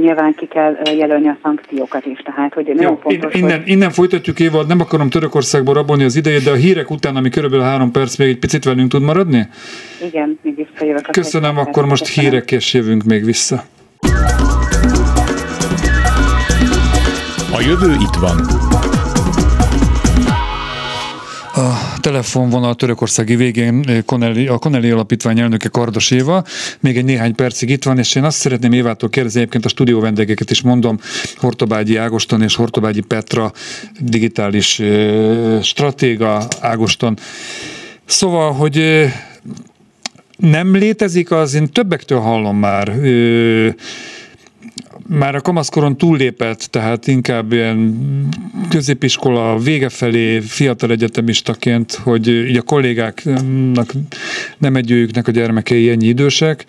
[0.00, 2.18] nyilván ki kell jelölni a szankciókat is.
[2.18, 3.68] Tehát, hogy nagyon Jó, fontos, innen, hogy...
[3.68, 7.64] innen folytatjuk, Éva, nem akarom Törökországba rabolni az idejét, de a hírek után, ami körülbelül
[7.64, 9.48] három perc, még egy picit velünk tud maradni?
[10.06, 11.10] Igen, még visszajövök.
[11.10, 13.64] Köszönöm, akkor most hírek, és jövünk még vissza.
[17.62, 18.71] jövő itt van.
[22.12, 26.44] Telefonvonal törökországi végén eh, a Koneli Alapítvány elnöke Kardos Éva.
[26.80, 30.00] Még egy néhány percig itt van, és én azt szeretném Évától kérdezni, egyébként a stúdió
[30.00, 30.98] vendégeket is mondom,
[31.36, 33.52] Hortobágyi Ágoston és Hortobágyi Petra,
[34.00, 37.18] digitális eh, stratéga Ágoston.
[38.04, 39.12] Szóval, hogy eh,
[40.36, 42.92] nem létezik az, én többektől hallom már,
[45.18, 47.98] már a kamaszkoron túllépett, tehát inkább ilyen
[48.68, 53.92] középiskola vége felé fiatal egyetemistaként, hogy így a kollégáknak
[54.58, 56.64] nem egy őknek a gyermekei ennyi idősek,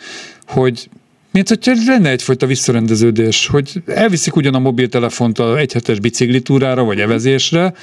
[0.48, 0.90] hogy
[1.32, 7.74] mint hogyha lenne egyfajta visszarendeződés, hogy elviszik ugyan a mobiltelefont a egyhetes biciklitúrára vagy evezésre,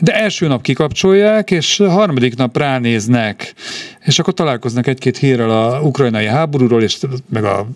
[0.00, 3.54] de első nap kikapcsolják, és harmadik nap ránéznek,
[4.04, 7.68] és akkor találkoznak egy-két hírrel a ukrajnai háborúról, és meg a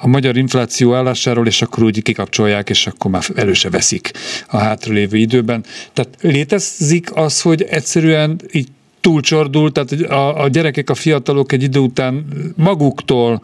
[0.00, 4.10] a magyar infláció állásáról, és akkor úgy kikapcsolják, és akkor már előse veszik
[4.48, 5.64] a hátralévő időben.
[5.92, 8.68] Tehát létezik az, hogy egyszerűen így
[9.00, 12.24] túlcsordul, tehát a, a gyerekek, a fiatalok egy idő után
[12.56, 13.40] maguktól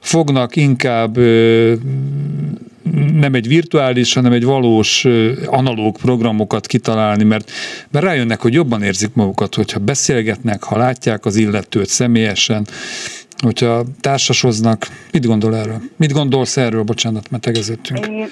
[0.00, 1.74] fognak inkább ö,
[3.12, 5.06] nem egy virtuális, hanem egy valós
[5.46, 7.50] analóg programokat kitalálni, mert,
[7.90, 12.66] mert rájönnek, hogy jobban érzik magukat, hogyha beszélgetnek, ha látják az illetőt személyesen,
[13.42, 14.78] hogyha társasoznak.
[15.12, 15.80] Mit gondol erről?
[15.96, 16.82] Mit gondolsz erről?
[16.82, 18.06] Bocsánat, mert tegeződtünk.
[18.06, 18.26] Én,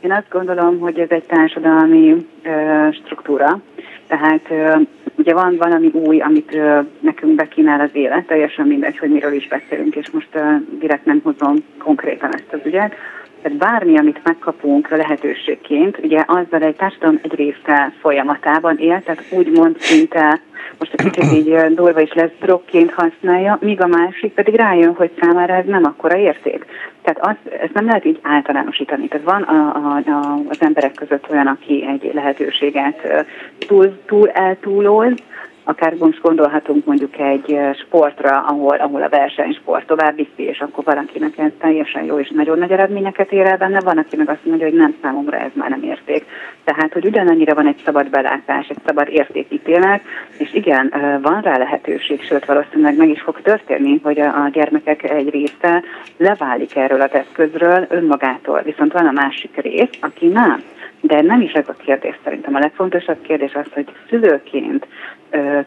[0.00, 3.60] én azt gondolom, hogy ez egy társadalmi ö, struktúra.
[4.06, 4.76] Tehát ö,
[5.16, 9.48] ugye van valami új, amit ö, nekünk bekínál az élet, teljesen mindegy, hogy miről is
[9.48, 10.40] beszélünk, és most ö,
[10.78, 12.94] direkt nem hozom konkrétan ezt az ügyet.
[13.42, 19.78] Tehát bármi, amit megkapunk lehetőségként, ugye azzal egy társadalom egy része folyamatában él, tehát úgymond
[19.78, 20.40] szinte
[20.78, 25.10] most egy kicsit így durva is lesz, drogként használja, míg a másik pedig rájön, hogy
[25.20, 26.66] számára ez nem akkora érték.
[27.02, 29.08] Tehát az, ezt nem lehet így általánosítani.
[29.08, 33.26] Tehát van a, a, a, az emberek között olyan, aki egy lehetőséget
[33.58, 35.12] túl, túl eltúloz,
[35.64, 41.38] akár most gondolhatunk mondjuk egy sportra, ahol, ahol a versenysport tovább viszi, és akkor valakinek
[41.38, 44.66] ez teljesen jó és nagyon nagy eredményeket ér el benne, van, aki meg azt mondja,
[44.66, 46.24] hogy nem számomra ez már nem érték.
[46.64, 50.02] Tehát, hogy ugyanannyira van egy szabad belátás, egy szabad értékítélet,
[50.38, 55.30] és igen, van rá lehetőség, sőt valószínűleg meg is fog történni, hogy a, gyermekek egy
[55.30, 55.82] része
[56.16, 58.62] leválik erről az eszközről önmagától.
[58.62, 60.62] Viszont van a másik rész, aki nem.
[61.00, 62.54] De nem is ez a kérdés szerintem.
[62.54, 64.86] A legfontosabb kérdés az, hogy szülőként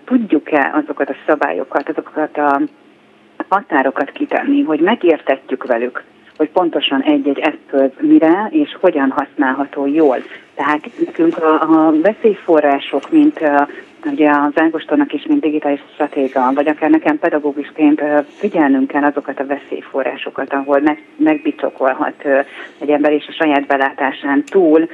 [0.06, 2.62] tudjuk-e azokat a szabályokat, azokat a
[3.50, 6.04] határokat kitenni, hogy megértetjük velük,
[6.38, 10.18] hogy pontosan egy-egy eszköz mire és hogyan használható jól.
[10.56, 13.40] Tehát nekünk a, a veszélyforrások, mint
[14.06, 19.46] ugye az Ágostonnak is, mint digitális stratéga, vagy akár nekem pedagógusként figyelnünk kell azokat a
[19.46, 22.26] veszélyforrásokat, ahol meg, megbicsokolhat
[22.80, 24.90] egy ember és a saját belátásán túl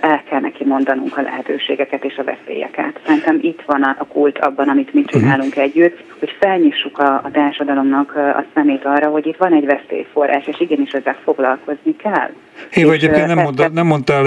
[0.00, 3.00] el kell neki mondanunk a lehetőségeket és a veszélyeket.
[3.06, 5.08] Szerintem itt van a kult abban, amit mi mhm.
[5.08, 10.46] csinálunk együtt, hogy felnyissuk a, a társadalomnak a szemét arra, hogy itt van egy veszélyforrás,
[10.46, 12.30] és igenis ezzel foglalkozni kell.
[12.70, 14.22] Hé, vagy egyébként nem, mondta, nem mondtál,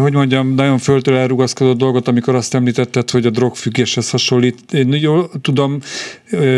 [0.00, 4.72] hogy mondjam, nagyon föltől elrugaszkodott dolgot, amikor azt említetted, hogy a drogfüggéshez hasonlít.
[4.72, 5.78] Én jól tudom,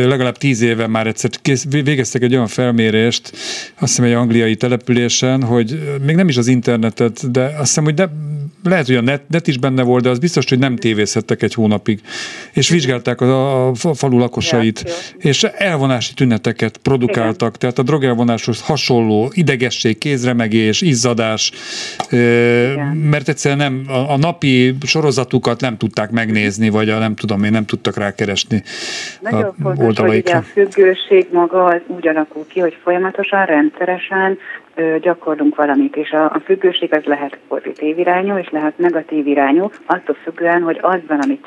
[0.05, 1.31] legalább tíz éve már egyszer
[1.71, 3.31] végeztek egy olyan felmérést,
[3.79, 7.95] azt hiszem egy angliai településen, hogy még nem is az internetet, de azt hiszem, hogy
[7.95, 8.07] ne,
[8.65, 11.55] lehet, hogy a net, net is benne volt, de az biztos, hogy nem tévézhettek egy
[11.55, 12.01] hónapig.
[12.53, 19.31] És vizsgálták a, a falu lakosait, ja, és elvonási tüneteket produkáltak, tehát a drogelvonáshoz hasonló
[19.35, 21.53] idegesség, kézremegés, izzadás,
[22.11, 22.97] Igen.
[22.97, 27.51] mert egyszerűen nem, a, a napi sorozatukat nem tudták megnézni, vagy a nem tudom én,
[27.51, 28.63] nem tudtak rákeresni
[29.21, 34.39] Nagyon a fontos, hogy ugye a függőség maga az úgy alakul ki, hogy folyamatosan, rendszeresen
[35.01, 40.17] gyakorlunk valamit, és a, a függőség az lehet pozitív irányú, és lehet negatív irányú, attól
[40.23, 41.47] függően, hogy azban, amit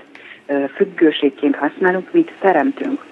[0.76, 3.06] függőségként használunk, mit teremtünk.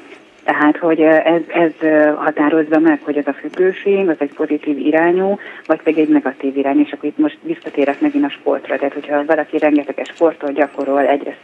[0.44, 1.72] Tehát, hogy ez, ez
[2.16, 6.80] határozza meg, hogy ez a függőség, az egy pozitív irányú, vagy pedig egy negatív irányú,
[6.80, 8.78] és akkor itt most visszatérek megint a sportra.
[8.78, 11.36] Tehát, hogyha valaki rengeteges sportol, gyakorol, egyre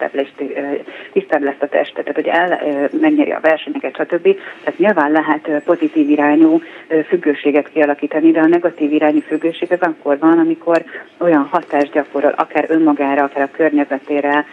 [1.12, 2.62] tisztább lesz a teste, tehát hogy el,
[3.02, 4.38] megnyeri a versenyeket, stb.
[4.64, 6.62] Tehát nyilván lehet pozitív irányú
[7.08, 10.84] függőséget kialakítani, de a negatív irányú függőség az akkor van, amikor
[11.18, 14.46] olyan hatást gyakorol, akár önmagára, akár a környezetére,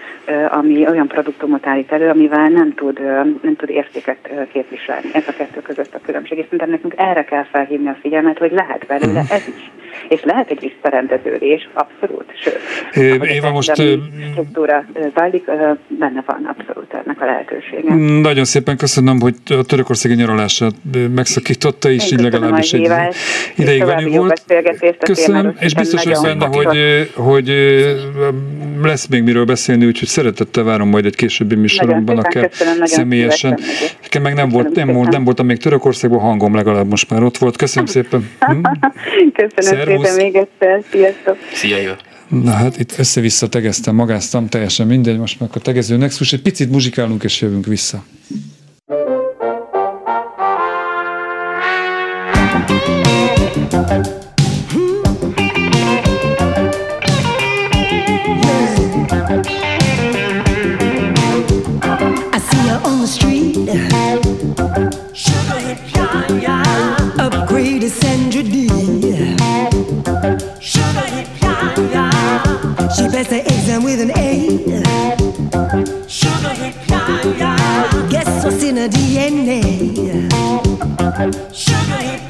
[0.48, 3.00] ami olyan produktumot állít elő, amivel nem tud,
[3.42, 5.08] nem tud értéket képviselni.
[5.12, 6.38] Ez a kettő között a különbség.
[6.38, 9.32] És szerintem nekünk erre kell felhívni a figyelmet, hogy lehet belőle mhm.
[9.32, 9.70] ez is.
[10.08, 12.58] és lehet egy visszarendeződés, abszolút, sőt.
[12.92, 13.72] É, Éva, most...
[14.32, 15.44] struktúra zajlik,
[15.88, 17.94] benne van abszolút ennek a lehetősége.
[18.20, 20.72] Nagyon szépen köszönöm, hogy a törökországi nyaralását
[21.14, 22.90] megszakította, és így legalábbis egy
[23.56, 24.42] ideig velünk volt.
[24.98, 27.48] Köszönöm, és biztos hogy benne, hogy, hogy
[28.82, 32.50] lesz még miről beszélni, úgyhogy szeretettel várom majd egy későbbi műsorunkban, akár
[32.82, 33.58] személyesen.
[34.02, 37.38] Nekem meg nem, volt, nem, volt, nem voltam még Törökországban, hangom legalább most már ott
[37.38, 37.56] volt.
[37.56, 38.30] Köszönöm szépen.
[38.40, 38.60] Hm?
[39.54, 40.08] Köszönöm Szervusz.
[40.08, 40.82] szépen még egyszer.
[40.90, 41.36] Sziasztok.
[41.52, 41.92] Szia, jó.
[42.28, 46.70] Na hát itt össze-vissza tegeztem, magáztam, teljesen mindegy, most meg a tegező Nexus, egy picit
[46.70, 48.04] muzsikálunk és jövünk vissza.
[73.78, 76.08] man with an A.
[76.08, 76.74] Sugar hip
[78.10, 79.62] Guess what's in her DNA?
[81.52, 82.20] Sugar hip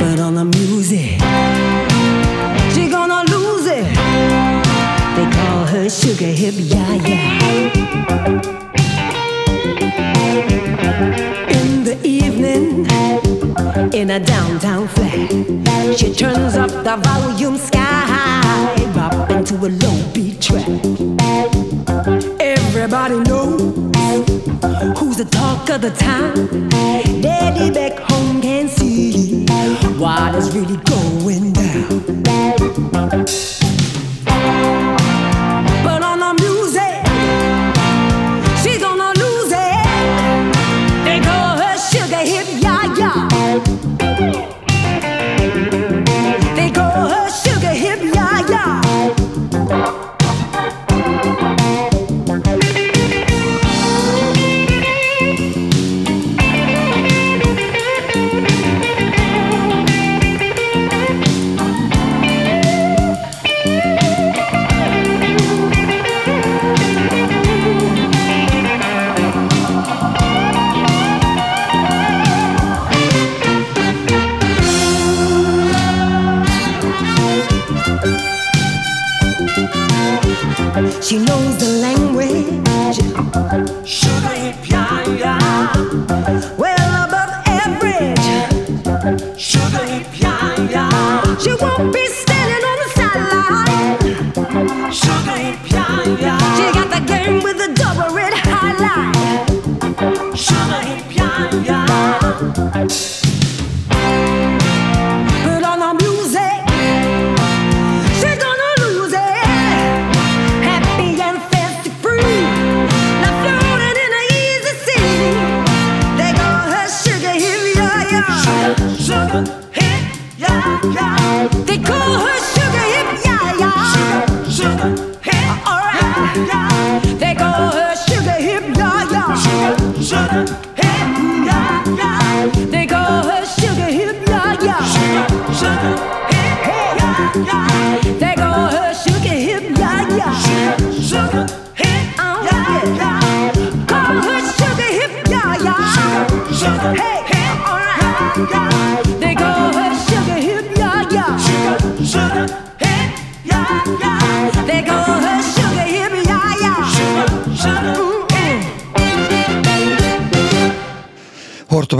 [0.00, 1.20] But on the music,
[2.74, 3.84] she gonna lose it.
[5.16, 7.45] They call her sugar hip ya ya.
[13.92, 15.30] in a downtown flat.
[15.96, 20.68] She turns up the volume sky high, bop into a low beat track.
[22.40, 23.60] Everybody knows
[24.98, 26.68] who's the talk of the town.
[27.20, 29.46] Daddy back home can't see
[29.98, 32.06] what is really going down.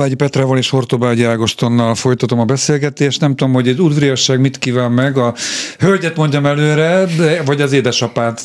[0.07, 3.21] Hortobágyi Petrával és Hortobágyi Ágostonnal folytatom a beszélgetést.
[3.21, 5.17] Nem tudom, hogy egy udvariasság mit kíván meg.
[5.17, 5.35] A
[5.79, 8.43] hölgyet mondjam előre, de, vagy az édesapát,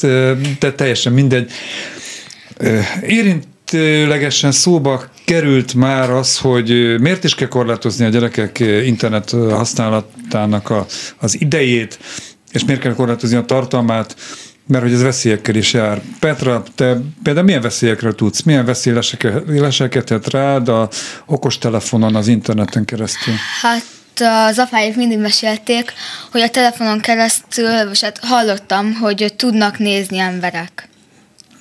[0.60, 1.52] de teljesen mindegy.
[3.02, 10.86] Érintőlegesen szóba került már az, hogy miért is kell korlátozni a gyerekek internet használatának a,
[11.18, 12.00] az idejét,
[12.52, 14.16] és miért kell korlátozni a tartalmát
[14.68, 16.02] mert hogy ez veszélyekkel is jár.
[16.20, 18.42] Petra, te például milyen veszélyekről tudsz?
[18.42, 18.94] Milyen veszély
[19.48, 20.90] leselkedhet rád a
[21.26, 23.34] okostelefonon, az interneten keresztül?
[23.62, 23.84] Hát
[24.50, 25.94] az apáik mindig mesélték,
[26.32, 30.90] hogy a telefonon keresztül, most hát hallottam, hogy tudnak nézni emberek.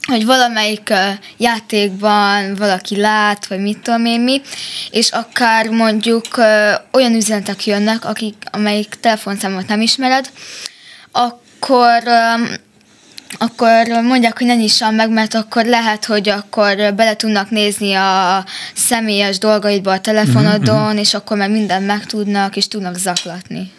[0.07, 0.92] Hogy valamelyik
[1.36, 4.40] játékban valaki lát, vagy mit tudom én mi,
[4.90, 6.26] és akár mondjuk
[6.92, 10.30] olyan üzenetek jönnek, akik, amelyik telefonszámot nem ismered,
[11.12, 12.03] akkor
[13.39, 18.45] akkor mondják, hogy ne nyissam meg, mert akkor lehet, hogy akkor bele tudnak nézni a
[18.74, 20.97] személyes dolgaidba a telefonodon, mm-hmm.
[20.97, 23.70] és akkor már mindent megtudnak, és tudnak zaklatni.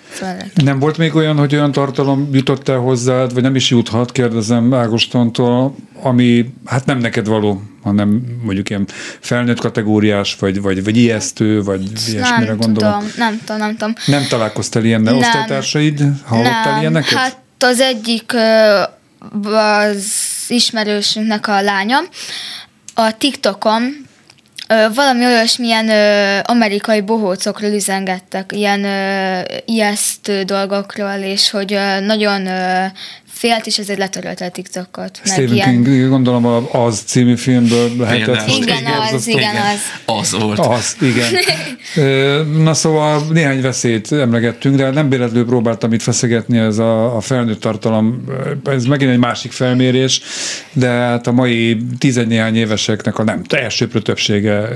[0.54, 4.74] Nem volt még olyan, hogy olyan tartalom jutott el hozzád, vagy nem is juthat, kérdezem
[4.74, 8.88] Ágostontól, ami hát nem neked való, hanem mondjuk ilyen
[9.20, 13.00] felnőtt kategóriás, vagy, vagy, vagy ijesztő, vagy ilyesmire nem gondolom.
[13.00, 13.94] Tudom, nem tudom, nem tudom.
[14.06, 16.04] Nem találkoztál ilyennel osztálytársaid?
[16.26, 17.18] Hallottál nem, ilyeneket?
[17.18, 18.34] Hát az egyik
[19.44, 20.06] az
[20.48, 22.00] ismerősünknek a lánya
[22.94, 24.10] a TikTokon
[24.94, 25.90] valami olyasmilyen
[26.46, 32.48] amerikai bohócokról üzengettek, ilyen ö, ijesztő dolgokról, és hogy nagyon
[33.42, 35.20] félt, és ezért letörölte a TikTokot.
[35.24, 35.84] Stephen ilyen...
[35.84, 38.48] King, gondolom az című filmből lehetett.
[38.48, 39.80] Igen, igen, az, az, igen, az.
[40.06, 40.60] Az volt.
[40.60, 41.34] Az, igen.
[42.64, 47.60] Na szóval néhány veszélyt emlegettünk, de nem véletlenül próbáltam itt feszegetni ez a, a felnőtt
[47.60, 48.24] tartalom,
[48.66, 50.22] ez megint egy másik felmérés,
[50.74, 54.68] de hát a mai tizennéhány éveseknek a nem elsőprő többsége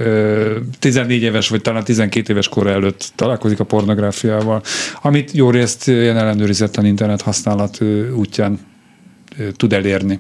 [0.80, 4.62] 14 éves, vagy talán 12 éves kor előtt találkozik a pornográfiával,
[5.02, 7.78] amit jó részt ilyen ellenőrizetten internet használat
[8.16, 8.55] útján
[9.56, 10.20] tud elérni.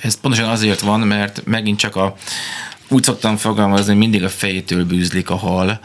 [0.00, 2.16] Ez pontosan azért van, mert megint csak a
[2.88, 5.80] úgy szoktam fogalmazni, mindig a fejétől bűzlik a hal,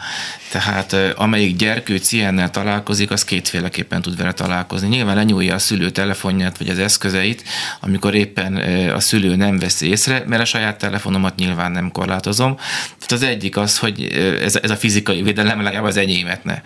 [0.50, 4.88] tehát amelyik gyerkőc ilyennel találkozik, az kétféleképpen tud vele találkozni.
[4.88, 7.44] Nyilván lenyúlja a szülő telefonját vagy az eszközeit,
[7.80, 8.56] amikor éppen
[8.90, 12.56] a szülő nem veszi észre, mert a saját telefonomat nyilván nem korlátozom.
[12.56, 14.02] Tehát az egyik az, hogy
[14.42, 16.62] ez, ez a fizikai védelem legalább az enyémet ne.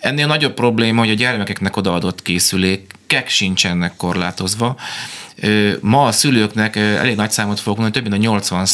[0.00, 4.76] Ennél nagyobb probléma, hogy a gyermekeknek odaadott készülékek sincsenek korlátozva.
[5.80, 8.66] Ma a szülőknek elég nagy számot fogok mondani, több mint a 80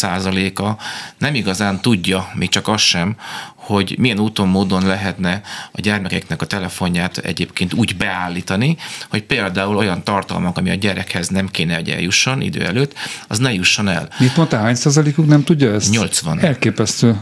[0.55, 0.77] a
[1.19, 3.17] nem igazán tudja, még csak az sem,
[3.55, 5.41] hogy milyen úton, módon lehetne
[5.73, 8.77] a gyermekeknek a telefonját egyébként úgy beállítani,
[9.09, 12.95] hogy például olyan tartalmak, ami a gyerekhez nem kéne, hogy eljusson idő előtt,
[13.29, 14.09] az ne jusson el.
[14.19, 15.91] Mit mondta, hány százalékuk nem tudja ezt?
[15.91, 16.41] 80.
[16.41, 17.17] Elképesztő.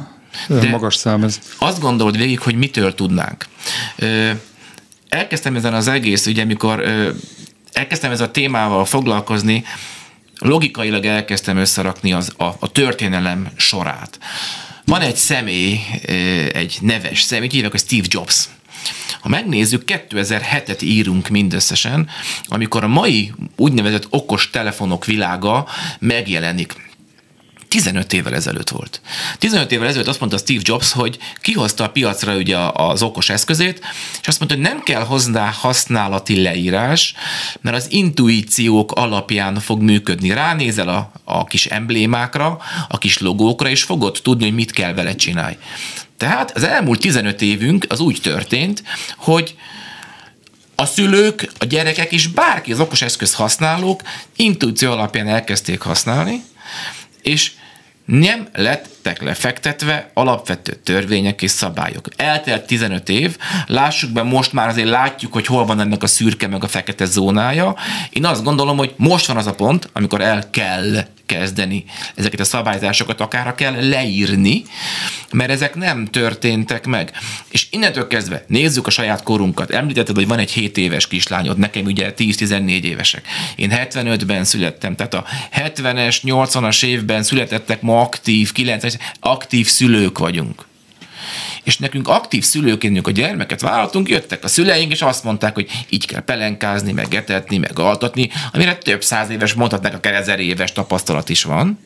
[0.49, 1.39] De magas szám ez.
[1.59, 3.47] Azt gondolod végig, hogy mitől tudnánk.
[5.09, 6.85] Elkezdtem ezen az egész, ugye amikor
[7.72, 9.64] elkezdtem ezzel a témával foglalkozni,
[10.39, 14.18] logikailag elkezdtem összerakni az, a, a történelem sorát.
[14.85, 15.80] Van egy személy,
[16.53, 18.49] egy neves személy, hívják, hogy Steve Jobs.
[19.20, 22.09] Ha megnézzük, 2007-et írunk mindösszesen,
[22.45, 25.68] amikor a mai úgynevezett okos telefonok világa
[25.99, 26.74] megjelenik.
[27.75, 29.01] 15 évvel ezelőtt volt.
[29.39, 33.81] 15 évvel ezelőtt azt mondta Steve Jobs, hogy kihozta a piacra ugye az okos eszközét,
[34.20, 37.14] és azt mondta, hogy nem kell hozzá használati leírás,
[37.61, 40.33] mert az intuíciók alapján fog működni.
[40.33, 42.59] Ránézel a, a kis emblémákra,
[42.89, 45.59] a kis logókra, és fogod tudni, hogy mit kell vele csinálni.
[46.16, 48.83] Tehát az elmúlt 15 évünk az úgy történt,
[49.16, 49.55] hogy
[50.75, 54.01] a szülők, a gyerekek és bárki az okos eszköz használók
[54.37, 56.43] intuíció alapján elkezdték használni,
[57.22, 57.53] és
[58.05, 58.48] nem
[59.05, 62.09] lettek lefektetve alapvető törvények és szabályok.
[62.16, 63.36] Eltelt 15 év,
[63.66, 67.05] lássuk be, most már azért látjuk, hogy hol van ennek a szürke meg a fekete
[67.05, 67.76] zónája.
[68.11, 71.84] Én azt gondolom, hogy most van az a pont, amikor el kell kezdeni
[72.14, 74.62] ezeket a szabályzásokat, akár kell leírni,
[75.32, 77.12] mert ezek nem történtek meg.
[77.50, 79.70] És innentől kezdve nézzük a saját korunkat.
[79.70, 83.26] Említetted, hogy van egy 7 éves kislányod, nekem ugye 10-14 évesek.
[83.57, 85.24] Én 75-ben születtem, tehát a
[85.57, 90.66] 70-es, 80-as évben születettek ma aktív, 90-es, aktív szülők vagyunk
[91.64, 96.07] és nekünk aktív szülőként, a gyermeket vállaltunk, jöttek a szüleink, és azt mondták, hogy így
[96.07, 101.28] kell pelenkázni, meg etetni, meg altatni, amire több száz éves, mondhatnak akár ezer éves tapasztalat
[101.28, 101.78] is van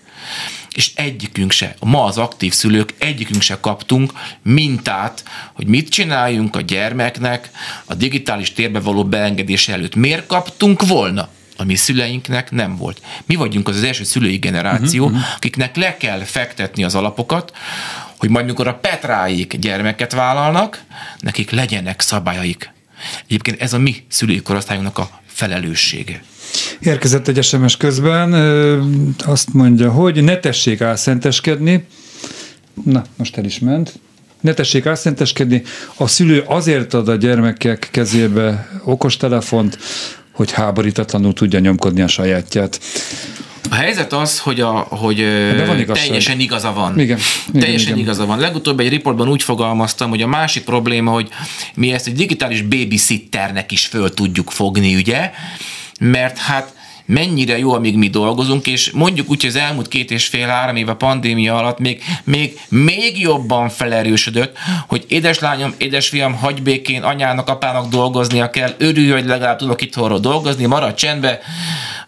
[0.73, 6.61] és egyikünk se, ma az aktív szülők egyikünk se kaptunk mintát, hogy mit csináljunk a
[6.61, 7.51] gyermeknek
[7.85, 9.95] a digitális térbe való beengedés előtt.
[9.95, 11.29] Miért kaptunk volna?
[11.61, 13.03] Ami szüleinknek nem volt.
[13.27, 15.21] Mi vagyunk az, az első szülői generáció, uh-huh.
[15.37, 17.53] akiknek le kell fektetni az alapokat,
[18.17, 20.83] hogy majd mikor a Petráik gyermeket vállalnak,
[21.21, 22.73] nekik legyenek szabályaik.
[23.25, 26.23] Egyébként ez a mi szülői korosztályunknak a felelőssége.
[26.81, 28.33] Érkezett egy SMS közben,
[29.19, 31.87] azt mondja, hogy ne tessék álszenteskedni,
[32.85, 33.99] na, most el is ment,
[34.41, 35.63] ne tessék álszenteskedni,
[35.97, 39.79] a szülő azért ad a gyermekek kezébe okostelefont,
[40.39, 42.81] hogy háborítatlanul tudja nyomkodni a sajátját.
[43.71, 45.17] A helyzet az, hogy, a, hogy
[45.93, 46.99] teljesen igaza van.
[46.99, 47.19] Igen,
[47.49, 47.99] igen, teljesen igen.
[47.99, 48.39] igaza van.
[48.39, 51.29] Legutóbb egy riportban úgy fogalmaztam, hogy a másik probléma, hogy
[51.75, 55.31] mi ezt egy digitális babysitternek is föl tudjuk fogni, ugye?
[56.01, 56.75] Mert hát
[57.09, 60.89] mennyire jó, amíg mi dolgozunk, és mondjuk úgy, hogy az elmúlt két és fél-három év
[60.89, 64.57] a pandémia alatt még, még, még jobban felerősödött,
[64.89, 70.67] hogy édeslányom, édesfiam, hagy békén, anyának, apának dolgoznia kell, örülj, hogy legalább tudok itthonról dolgozni,
[70.67, 71.41] maradj csendbe,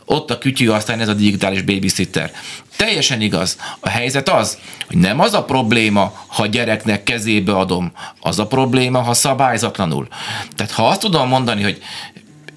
[0.04, 2.32] ott a kütyű, aztán ez a digitális babysitter.
[2.76, 3.56] Teljesen igaz.
[3.80, 9.00] A helyzet az, hogy nem az a probléma, ha gyereknek kezébe adom, az a probléma,
[9.00, 10.08] ha szabályzatlanul.
[10.56, 11.82] Tehát ha azt tudom mondani, hogy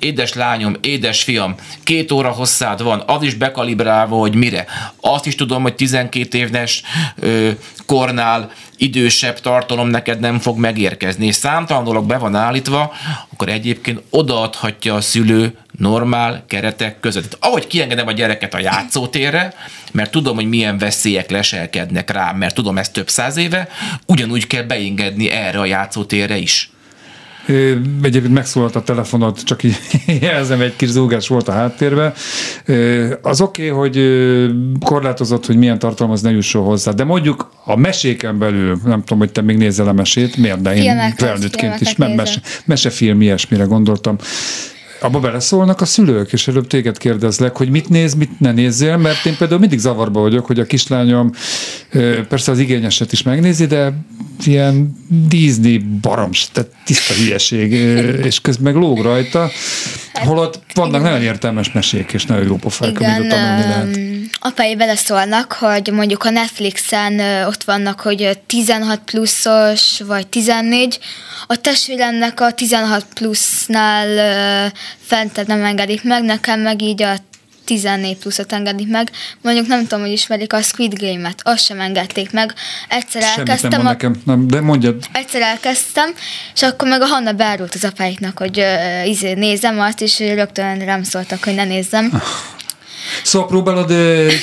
[0.04, 4.66] édes lányom, édes fiam, két óra hosszád van, az is bekalibrálva, hogy mire.
[5.02, 6.82] Azt is tudom, hogy 12 éves
[7.16, 7.50] ö,
[7.86, 12.94] kornál idősebb tartalom neked nem fog megérkezni, és számtalan dolog be van állítva,
[13.32, 17.38] akkor egyébként odaadhatja a szülő normál keretek között.
[17.40, 19.54] Ahogy kiengedem a gyereket a játszótérre,
[19.92, 23.68] mert tudom, hogy milyen veszélyek leselkednek rám, mert tudom ezt több száz éve,
[24.06, 26.73] ugyanúgy kell beengedni erre a játszótérre is.
[28.02, 29.78] Egyébként megszólalt a telefonot, csak így
[30.22, 32.14] jelzem, egy kis zúgás volt a háttérben.
[33.22, 34.00] Az oké, okay, hogy
[34.86, 39.32] korlátozott, hogy milyen tartalmaz ne jusson hozzá, de mondjuk a meséken belül, nem tudom, hogy
[39.32, 44.16] te még nézel a mesét, miért, de én felnőttként is mese, mesefilm, ilyesmire gondoltam
[45.04, 49.26] abba beleszólnak a szülők, és előbb téged kérdezlek, hogy mit néz, mit ne nézzél, mert
[49.26, 51.32] én például mindig zavarba vagyok, hogy a kislányom
[52.30, 53.94] persze az igényeset is megnézi, de
[54.46, 54.96] ilyen
[55.28, 57.72] Disney barams, tehát tiszta hülyeség,
[58.26, 59.52] és közben meg lóg rajta,
[60.14, 64.00] holott vannak nagyon értelmes mesék, és nagyon jó pofák, amit tanulni lehet.
[64.40, 71.00] Apai beleszólnak, hogy mondjuk a Netflixen ott vannak, hogy 16 pluszos, vagy 14,
[71.48, 77.16] a testvéremnek a 16 plusznál fentebb nem engedik meg, nekem meg így a
[77.66, 79.12] 14 pluszot engedik meg.
[79.42, 82.54] Mondjuk nem tudom, hogy ismerik a Squid Game-et, azt sem engedték meg.
[82.90, 83.70] Egyszer Semmit elkezdtem.
[83.70, 83.90] Nem a...
[83.90, 85.04] nekem, nem, de mondjad.
[85.12, 86.14] Egyszer elkezdtem,
[86.54, 90.80] és akkor meg a Hanna beárult az apáiknak, hogy uh, izé, nézem azt, és rögtön
[90.80, 92.12] rám szóltak, hogy ne nézzem.
[93.24, 93.94] Szóval próbálod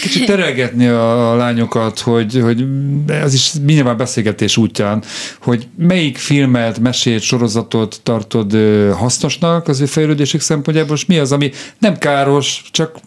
[0.00, 2.64] kicsit terelgetni a lányokat, hogy, hogy
[3.08, 5.02] ez is nyilván beszélgetés útján,
[5.42, 8.56] hogy melyik filmet, mesét, sorozatot tartod
[8.96, 12.98] hasznosnak az ő fejlődésük szempontjából, és mi az, ami nem káros, csak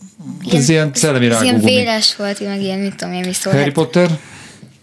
[0.44, 1.72] ilyen, ez ilyen szellemi rágógumi.
[1.72, 3.54] Ilyen véres volt, meg ilyen, mit tudom én, mi szól.
[3.54, 4.10] Harry Potter?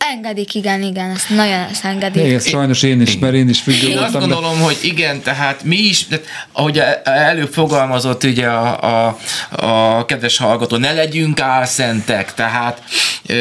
[0.08, 2.24] Engedik, igen, igen, ezt nagyon ezt engedik.
[2.24, 4.04] Igen, sajnos én is, mert én is függő én voltam.
[4.04, 4.64] azt gondolom, de...
[4.64, 6.20] hogy igen, tehát mi is, de,
[6.52, 9.18] ahogy előbb fogalmazott ugye a, a,
[9.50, 12.82] a kedves hallgató, ne legyünk álszentek, tehát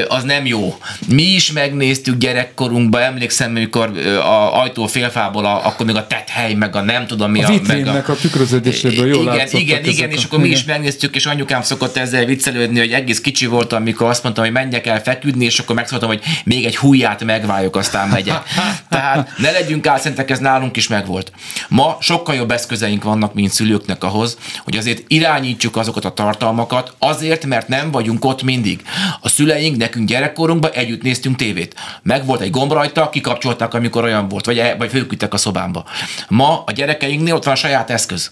[0.07, 0.77] az nem jó.
[1.07, 6.75] Mi is megnéztük gyerekkorunkban, emlékszem, amikor a ajtó félfából, a, akkor még a tethely, meg
[6.75, 7.43] a nem tudom mi.
[7.43, 11.15] A vitrínnek meg a, a tükröződéséből jól Igen, igen, igen, és akkor mi is megnéztük,
[11.15, 15.01] és anyukám szokott ezzel viccelődni, hogy egész kicsi voltam, amikor azt mondtam, hogy menjek el
[15.01, 18.43] feküdni, és akkor megszóltam, hogy még egy hújját megváljuk, aztán megyek.
[18.89, 21.31] Tehát ne legyünk álszentek, ez nálunk is megvolt.
[21.67, 27.45] Ma sokkal jobb eszközeink vannak, mint szülőknek ahhoz, hogy azért irányítsuk azokat a tartalmakat, azért,
[27.45, 28.81] mert nem vagyunk ott mindig.
[29.21, 31.75] A szüleink nekünk gyerekkorunkban együtt néztünk tévét.
[32.01, 35.85] Meg volt egy gomb rajta, kikapcsolták, amikor olyan volt, vagy, vagy fölküldtek a szobámba.
[36.27, 38.31] Ma a gyerekeinknél ott van a saját eszköz.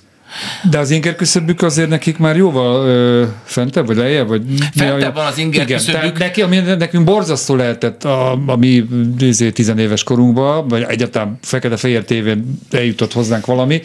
[0.69, 4.27] De az inger küszöbük azért nekik már jóval ö, fentebb, vagy lejjebb?
[4.27, 4.41] Vagy
[4.75, 6.17] fentebb van az inger Igen, küszöbük.
[6.17, 8.85] Neki, ami nekünk borzasztó lehetett a, a mi
[9.19, 13.81] izé, tizenéves korunkban, vagy egyáltalán fekete-fehér tévén eljutott hozzánk valami,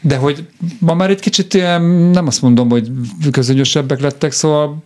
[0.00, 0.46] de hogy
[0.78, 1.82] ma már egy kicsit ilyen,
[2.12, 2.88] nem azt mondom, hogy
[3.30, 4.82] közönösebbek lettek, szóval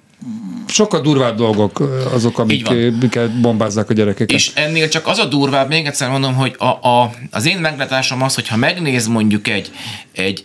[0.67, 1.81] sokkal durvább dolgok
[2.13, 4.37] azok, amiket bombázzák a gyerekeket.
[4.37, 8.23] És ennél csak az a durvább, még egyszer mondom, hogy a, a, az én meglátásom
[8.23, 9.71] az, hogyha megnéz mondjuk egy,
[10.13, 10.43] egy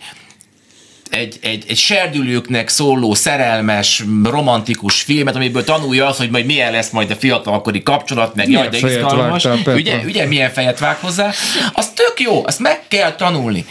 [1.14, 6.90] egy, egy, egy serdülőknek szóló, szerelmes, romantikus filmet, amiből tanulja azt, hogy majd milyen lesz
[6.90, 9.46] majd a fiatalkori kapcsolat, meg milyen jaj, de izgalmas.
[9.66, 11.32] ugye, ugye milyen fejet vág hozzá.
[11.74, 13.66] Az tök jó, azt meg kell tanulni.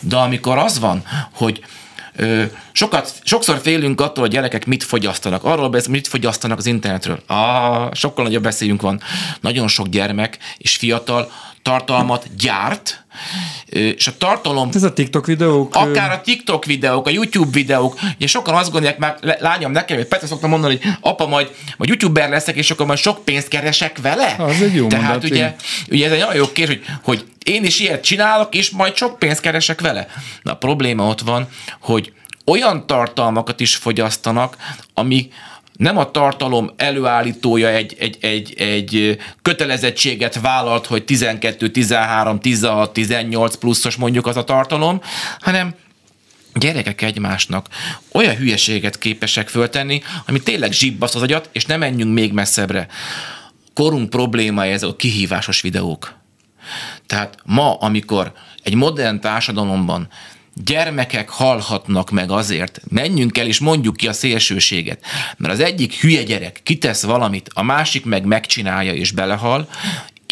[0.00, 1.60] De amikor az van, hogy
[2.16, 2.42] ö,
[2.72, 5.44] sokat, sokszor félünk attól, hogy gyerekek mit fogyasztanak.
[5.44, 7.22] Arról beszélünk, mit fogyasztanak az internetről.
[7.26, 9.00] Ah, sokkal nagyobb beszéljünk van.
[9.40, 11.30] Nagyon sok gyermek és fiatal
[11.68, 13.04] tartalmat gyárt,
[13.66, 14.68] és a tartalom...
[14.74, 15.74] Ez a TikTok videók?
[15.74, 17.98] Akár a TikTok videók, a YouTube videók.
[18.16, 21.90] Ugye sokan azt gondolják, már lányom nekem, hogy Petra szoktam mondani, hogy apa majd, majd
[21.90, 24.34] YouTuber leszek, és akkor majd sok pénzt keresek vele.
[24.38, 25.54] Az egy jó Tehát mondat, ugye,
[25.90, 29.18] ugye ez egy nagyon jó kérdés, hogy, hogy én is ilyet csinálok, és majd sok
[29.18, 30.06] pénzt keresek vele.
[30.42, 31.48] Na a probléma ott van,
[31.80, 32.12] hogy
[32.44, 34.56] olyan tartalmakat is fogyasztanak,
[34.94, 35.28] ami,
[35.78, 43.56] nem a tartalom előállítója egy, egy, egy, egy kötelezettséget vállalt, hogy 12, 13, 16, 18
[43.56, 45.00] pluszos mondjuk az a tartalom,
[45.40, 45.74] hanem
[46.54, 47.66] gyerekek egymásnak
[48.12, 52.86] olyan hülyeséget képesek föltenni, ami tényleg zsibbasz az agyat, és nem menjünk még messzebbre.
[53.74, 56.14] Korunk problémája ez a kihívásos videók.
[57.06, 60.08] Tehát ma, amikor egy modern társadalomban
[60.64, 65.04] gyermekek halhatnak meg azért, menjünk el és mondjuk ki a szélsőséget,
[65.36, 69.68] mert az egyik hülye gyerek kitesz valamit, a másik meg megcsinálja és belehal,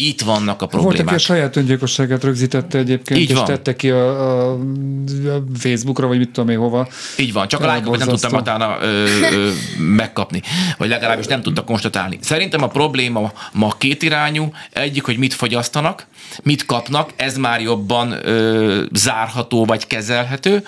[0.01, 1.19] itt vannak a Volt, aki a problémák.
[1.19, 3.45] saját öngyilkosságát rögzítette egyébként, Így és van.
[3.45, 6.87] tette ki a, a, a Facebookra, vagy mit tudom én hova.
[7.17, 10.41] Így van, csak a lányokat nem tudtam utána ö, ö, megkapni,
[10.77, 12.17] vagy legalábbis nem tudta konstatálni.
[12.21, 16.07] Szerintem a probléma ma kétirányú, egyik, hogy mit fogyasztanak,
[16.43, 20.63] mit kapnak, ez már jobban ö, zárható vagy kezelhető,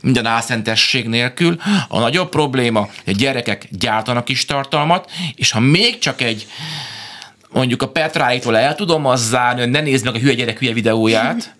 [0.00, 1.56] minden álszentesség nélkül.
[1.88, 6.46] A nagyobb probléma, hogy a gyerekek gyártanak is tartalmat, és ha még csak egy
[7.52, 10.72] mondjuk a Petráitól el tudom azt zárni, hogy ne nézd meg a hülye gyerek hülye
[10.72, 11.54] videóját,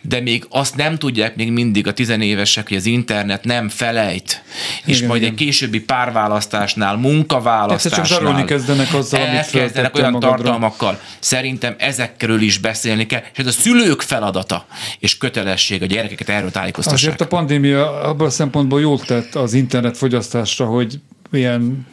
[0.00, 4.42] de még azt nem tudják még mindig a tizenévesek, hogy az internet nem felejt,
[4.84, 5.32] és Igen, majd igen.
[5.32, 10.36] egy későbbi párválasztásnál, Egyszer csak munkaválasztásnál zsarolni kezdenek azzal, elkezdenek olyan magadra.
[10.36, 11.00] tartalmakkal.
[11.18, 14.66] Szerintem ezekről is beszélni kell, és ez a szülők feladata
[14.98, 17.08] és kötelesség a gyerekeket erről tájékoztassák.
[17.08, 21.00] Azért a pandémia abban a szempontból jót tett az internet fogyasztásra, hogy
[21.32, 21.86] ilyen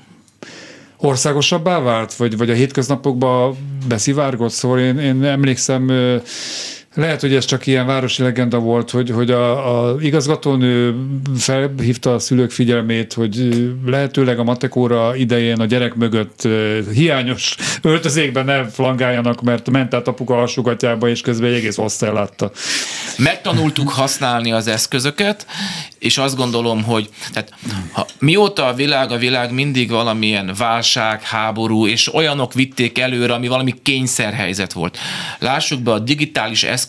[1.06, 3.56] országosabbá vált, vagy, vagy a hétköznapokba
[3.88, 5.92] beszivárgott, szóval én, én emlékszem,
[6.96, 10.96] lehet, hogy ez csak ilyen városi legenda volt, hogy, hogy a, a igazgatónő
[11.38, 16.48] felhívta a szülők figyelmét, hogy lehetőleg a matekóra idején a gyerek mögött
[16.94, 22.52] hiányos öltözékben ne flangáljanak, mert ment át apuka alsógatjába, és közben egy egész osztály látta.
[23.18, 25.46] megtanultuk használni az eszközöket,
[26.00, 27.54] és azt gondolom, hogy tehát,
[27.92, 33.48] ha, mióta a világ, a világ mindig valamilyen válság, háború, és olyanok vitték előre, ami
[33.48, 34.98] valami kényszerhelyzet volt.
[35.40, 36.85] Lássuk be, a digitális eszközök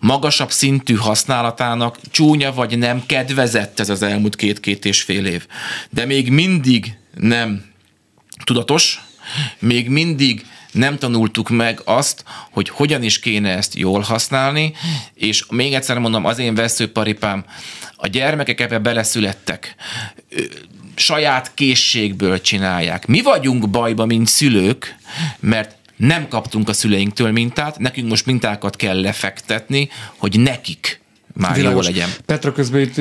[0.00, 5.46] magasabb szintű használatának csúnya vagy nem kedvezett ez az elmúlt két-két és fél év.
[5.90, 7.64] De még mindig nem
[8.44, 9.00] tudatos,
[9.58, 14.74] még mindig nem tanultuk meg azt, hogy hogyan is kéne ezt jól használni,
[15.14, 17.44] és még egyszer mondom, az én veszőparipám,
[17.96, 19.74] a gyermekek ebbe beleszülettek.
[20.94, 23.06] Saját készségből csinálják.
[23.06, 24.96] Mi vagyunk bajba, mint szülők,
[25.40, 31.02] mert nem kaptunk a szüleinktől mintát, nekünk most mintákat kell lefektetni, hogy nekik
[31.34, 31.86] már jó Világos.
[31.86, 32.08] legyen.
[32.26, 32.98] Petra közben itt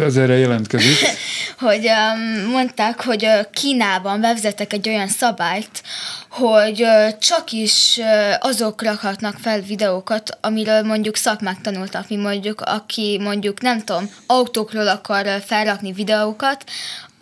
[0.00, 0.96] ezerre jelentkezik.
[1.66, 5.82] hogy um, mondták, hogy Kínában bevezettek egy olyan szabályt,
[6.28, 8.06] hogy uh, csak is uh,
[8.40, 14.88] azok rakhatnak fel videókat, amiről mondjuk szakmák tanultak, mi mondjuk, aki mondjuk nem tudom, autókról
[14.88, 16.64] akar felrakni videókat,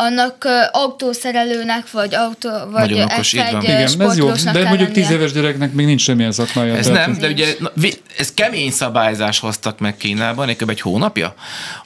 [0.03, 3.61] annak uh, autószerelőnek, vagy autó, vagy Nagyon okos, így van.
[3.61, 6.77] F1 Igen, ez jó, de mondjuk tíz éves gyereknek még nincs semmilyen szakmája.
[6.77, 10.81] Ez tehát nem, de ugye na, vi- ez kemény szabályzás hoztak meg Kínában, egy egy
[10.81, 11.35] hónapja,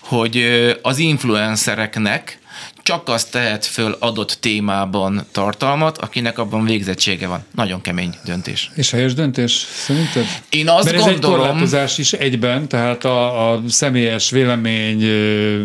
[0.01, 0.45] hogy
[0.83, 2.39] az influencereknek
[2.87, 7.45] csak azt tehet föl adott témában tartalmat, akinek abban végzettsége van.
[7.55, 8.71] Nagyon kemény döntés.
[8.75, 10.25] És helyes döntés, szerinted?
[10.49, 14.99] Én azt Mert ez gondolom- egy korlátozás is egyben, tehát a, a személyes vélemény,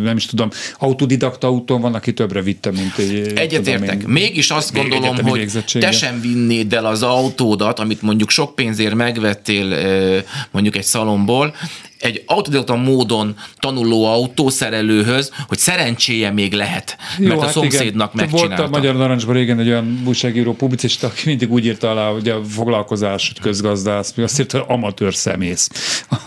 [0.03, 3.31] nem is tudom, autodidakta úton van, aki többre vitte, mint egy...
[3.35, 4.01] Egyetértek.
[4.01, 8.55] én, Mégis azt még gondolom, hogy te sem vinnéd el az autódat, amit mondjuk sok
[8.55, 11.55] pénzért megvettél mondjuk egy szalomból,
[12.01, 18.29] egy autodidakta módon tanuló autószerelőhöz, hogy szerencséje még lehet, mert a szomszédnak igen.
[18.29, 18.55] megcsinálta.
[18.55, 22.29] Volt a Magyar Narancsban régen egy olyan újságíró publicista, aki mindig úgy írta alá, hogy
[22.29, 25.69] a foglalkozás, hogy közgazdász, mi azt írta, hogy amatőr szemész,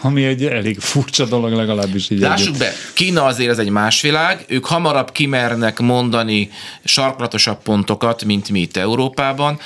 [0.03, 2.59] ami egy elég furcsa dolog, legalábbis így Lássuk együtt.
[2.59, 6.51] be, Kína azért ez egy más világ, ők hamarabb kimernek mondani
[6.85, 9.59] sarkalatosabb pontokat, mint mi itt Európában.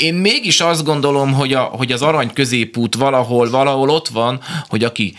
[0.00, 4.84] Én mégis azt gondolom, hogy, a, hogy az arany középút valahol, valahol ott van, hogy
[4.84, 5.14] aki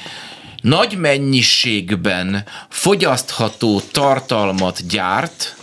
[0.65, 5.55] nagy mennyiségben fogyasztható tartalmat gyárt,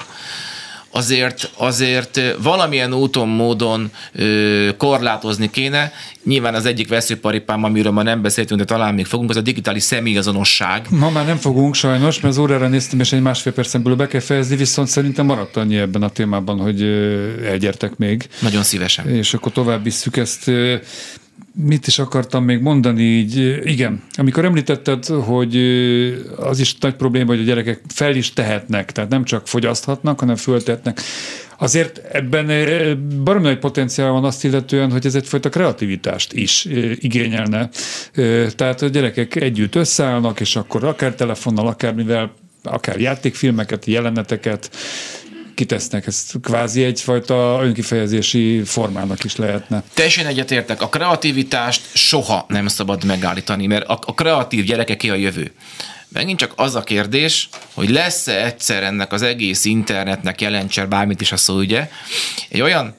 [0.90, 5.92] azért, azért valamilyen úton, módon ö, korlátozni kéne.
[6.24, 9.82] Nyilván az egyik veszőparipám, amiről ma nem beszéltünk, de talán még fogunk, az a digitális
[9.82, 10.86] személyazonosság.
[10.90, 14.06] Ma már nem fogunk sajnos, mert az órára néztem, és egy másfél percen belül be
[14.06, 16.82] kell fejezni, viszont szerintem maradt annyi ebben a témában, hogy
[17.44, 18.28] elgyertek még.
[18.40, 19.08] Nagyon szívesen.
[19.08, 20.50] és akkor tovább visszük ezt.
[21.54, 25.56] Mit is akartam még mondani, így, igen, amikor említetted, hogy
[26.36, 30.36] az is nagy probléma, hogy a gyerekek fel is tehetnek, tehát nem csak fogyaszthatnak, hanem
[30.36, 31.00] föltehetnek.
[31.58, 32.46] Azért ebben
[33.24, 36.64] baromi nagy potenciál van azt illetően, hogy ez egyfajta kreativitást is
[36.94, 37.68] igényelne.
[38.56, 44.70] Tehát a gyerekek együtt összeállnak, és akkor akár telefonnal, akár mivel, akár játékfilmeket, jeleneteket,
[45.54, 46.06] kitesznek.
[46.06, 49.82] Ez kvázi egyfajta önkifejezési formának is lehetne.
[49.94, 55.52] Teljesen egyetértek, a kreativitást soha nem szabad megállítani, mert a, a kreatív gyerekeké a jövő.
[56.08, 61.32] Megint csak az a kérdés, hogy lesz-e egyszer ennek az egész internetnek jelentsen bármit is
[61.32, 61.88] a szó, ugye,
[62.48, 62.94] egy olyan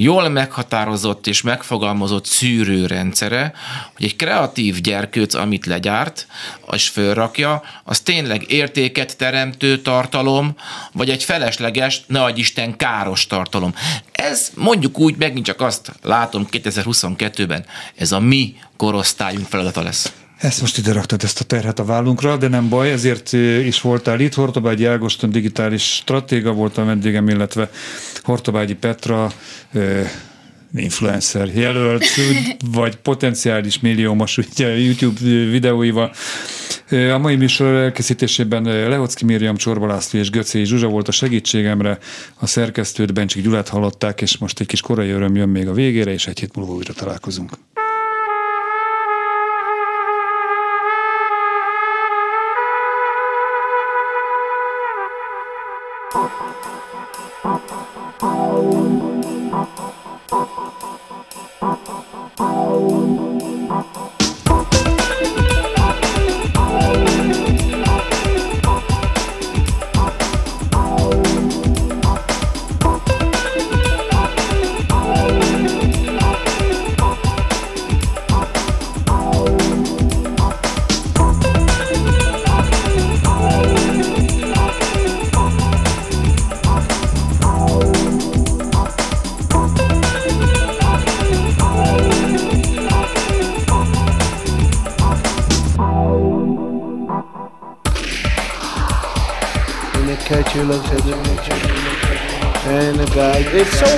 [0.00, 3.52] jól meghatározott és megfogalmazott szűrőrendszere,
[3.96, 6.26] hogy egy kreatív gyerkőc, amit legyárt,
[6.72, 10.54] és fölrakja, az tényleg értéket teremtő tartalom,
[10.92, 13.74] vagy egy felesleges, ne adj Isten, káros tartalom.
[14.12, 17.64] Ez mondjuk úgy, megint csak azt látom 2022-ben,
[17.96, 20.12] ez a mi korosztályunk feladata lesz.
[20.38, 23.32] Ezt most ide raktad ezt a terhet a vállunkra, de nem baj, ezért
[23.64, 24.34] is voltál itt.
[24.34, 27.70] Hortobágyi Ágoston digitális stratéga volt a vendégem, illetve
[28.22, 29.32] Hortobágyi Petra
[30.74, 32.04] influencer jelölt,
[32.72, 35.20] vagy potenciális milliómos ugye, YouTube
[35.50, 36.12] videóival.
[36.90, 41.98] A mai műsor elkészítésében Lehocki Miriam Csorba László és Göcé Zsuzsa volt a segítségemre,
[42.38, 46.12] a szerkesztőt Bencsik Gyulát hallották, és most egy kis korai öröm jön még a végére,
[46.12, 47.52] és egy hét múlva újra találkozunk.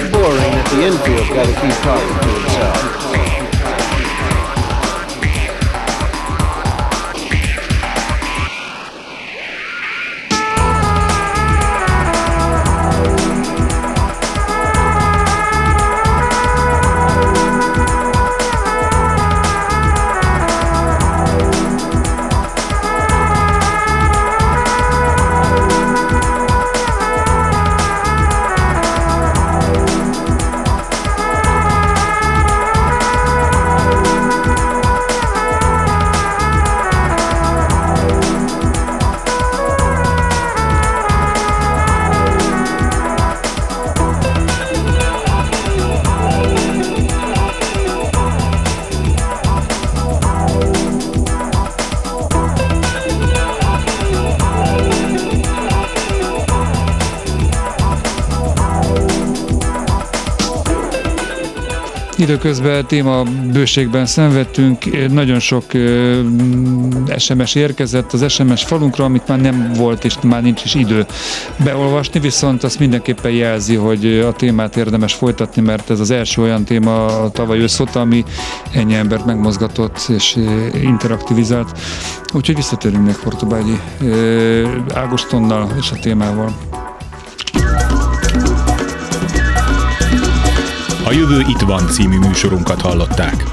[0.09, 3.30] Boring that the infield's got to keep talking to himself.
[62.31, 63.23] Időközben téma
[63.53, 65.65] bőségben szenvedtünk, nagyon sok
[67.17, 71.07] SMS érkezett az SMS falunkra, amit már nem volt, és már nincs is idő
[71.65, 76.65] beolvasni, viszont azt mindenképpen jelzi, hogy a témát érdemes folytatni, mert ez az első olyan
[76.65, 78.25] téma a tavaly ősz ami
[78.73, 80.37] ennyi embert megmozgatott és
[80.83, 81.79] interaktivizált.
[82.35, 83.81] Úgyhogy visszatérünk még Portobágyi
[84.95, 86.55] Ágostonnal és a témával.
[91.11, 93.45] A Jövő itt van című műsorunkat hallották.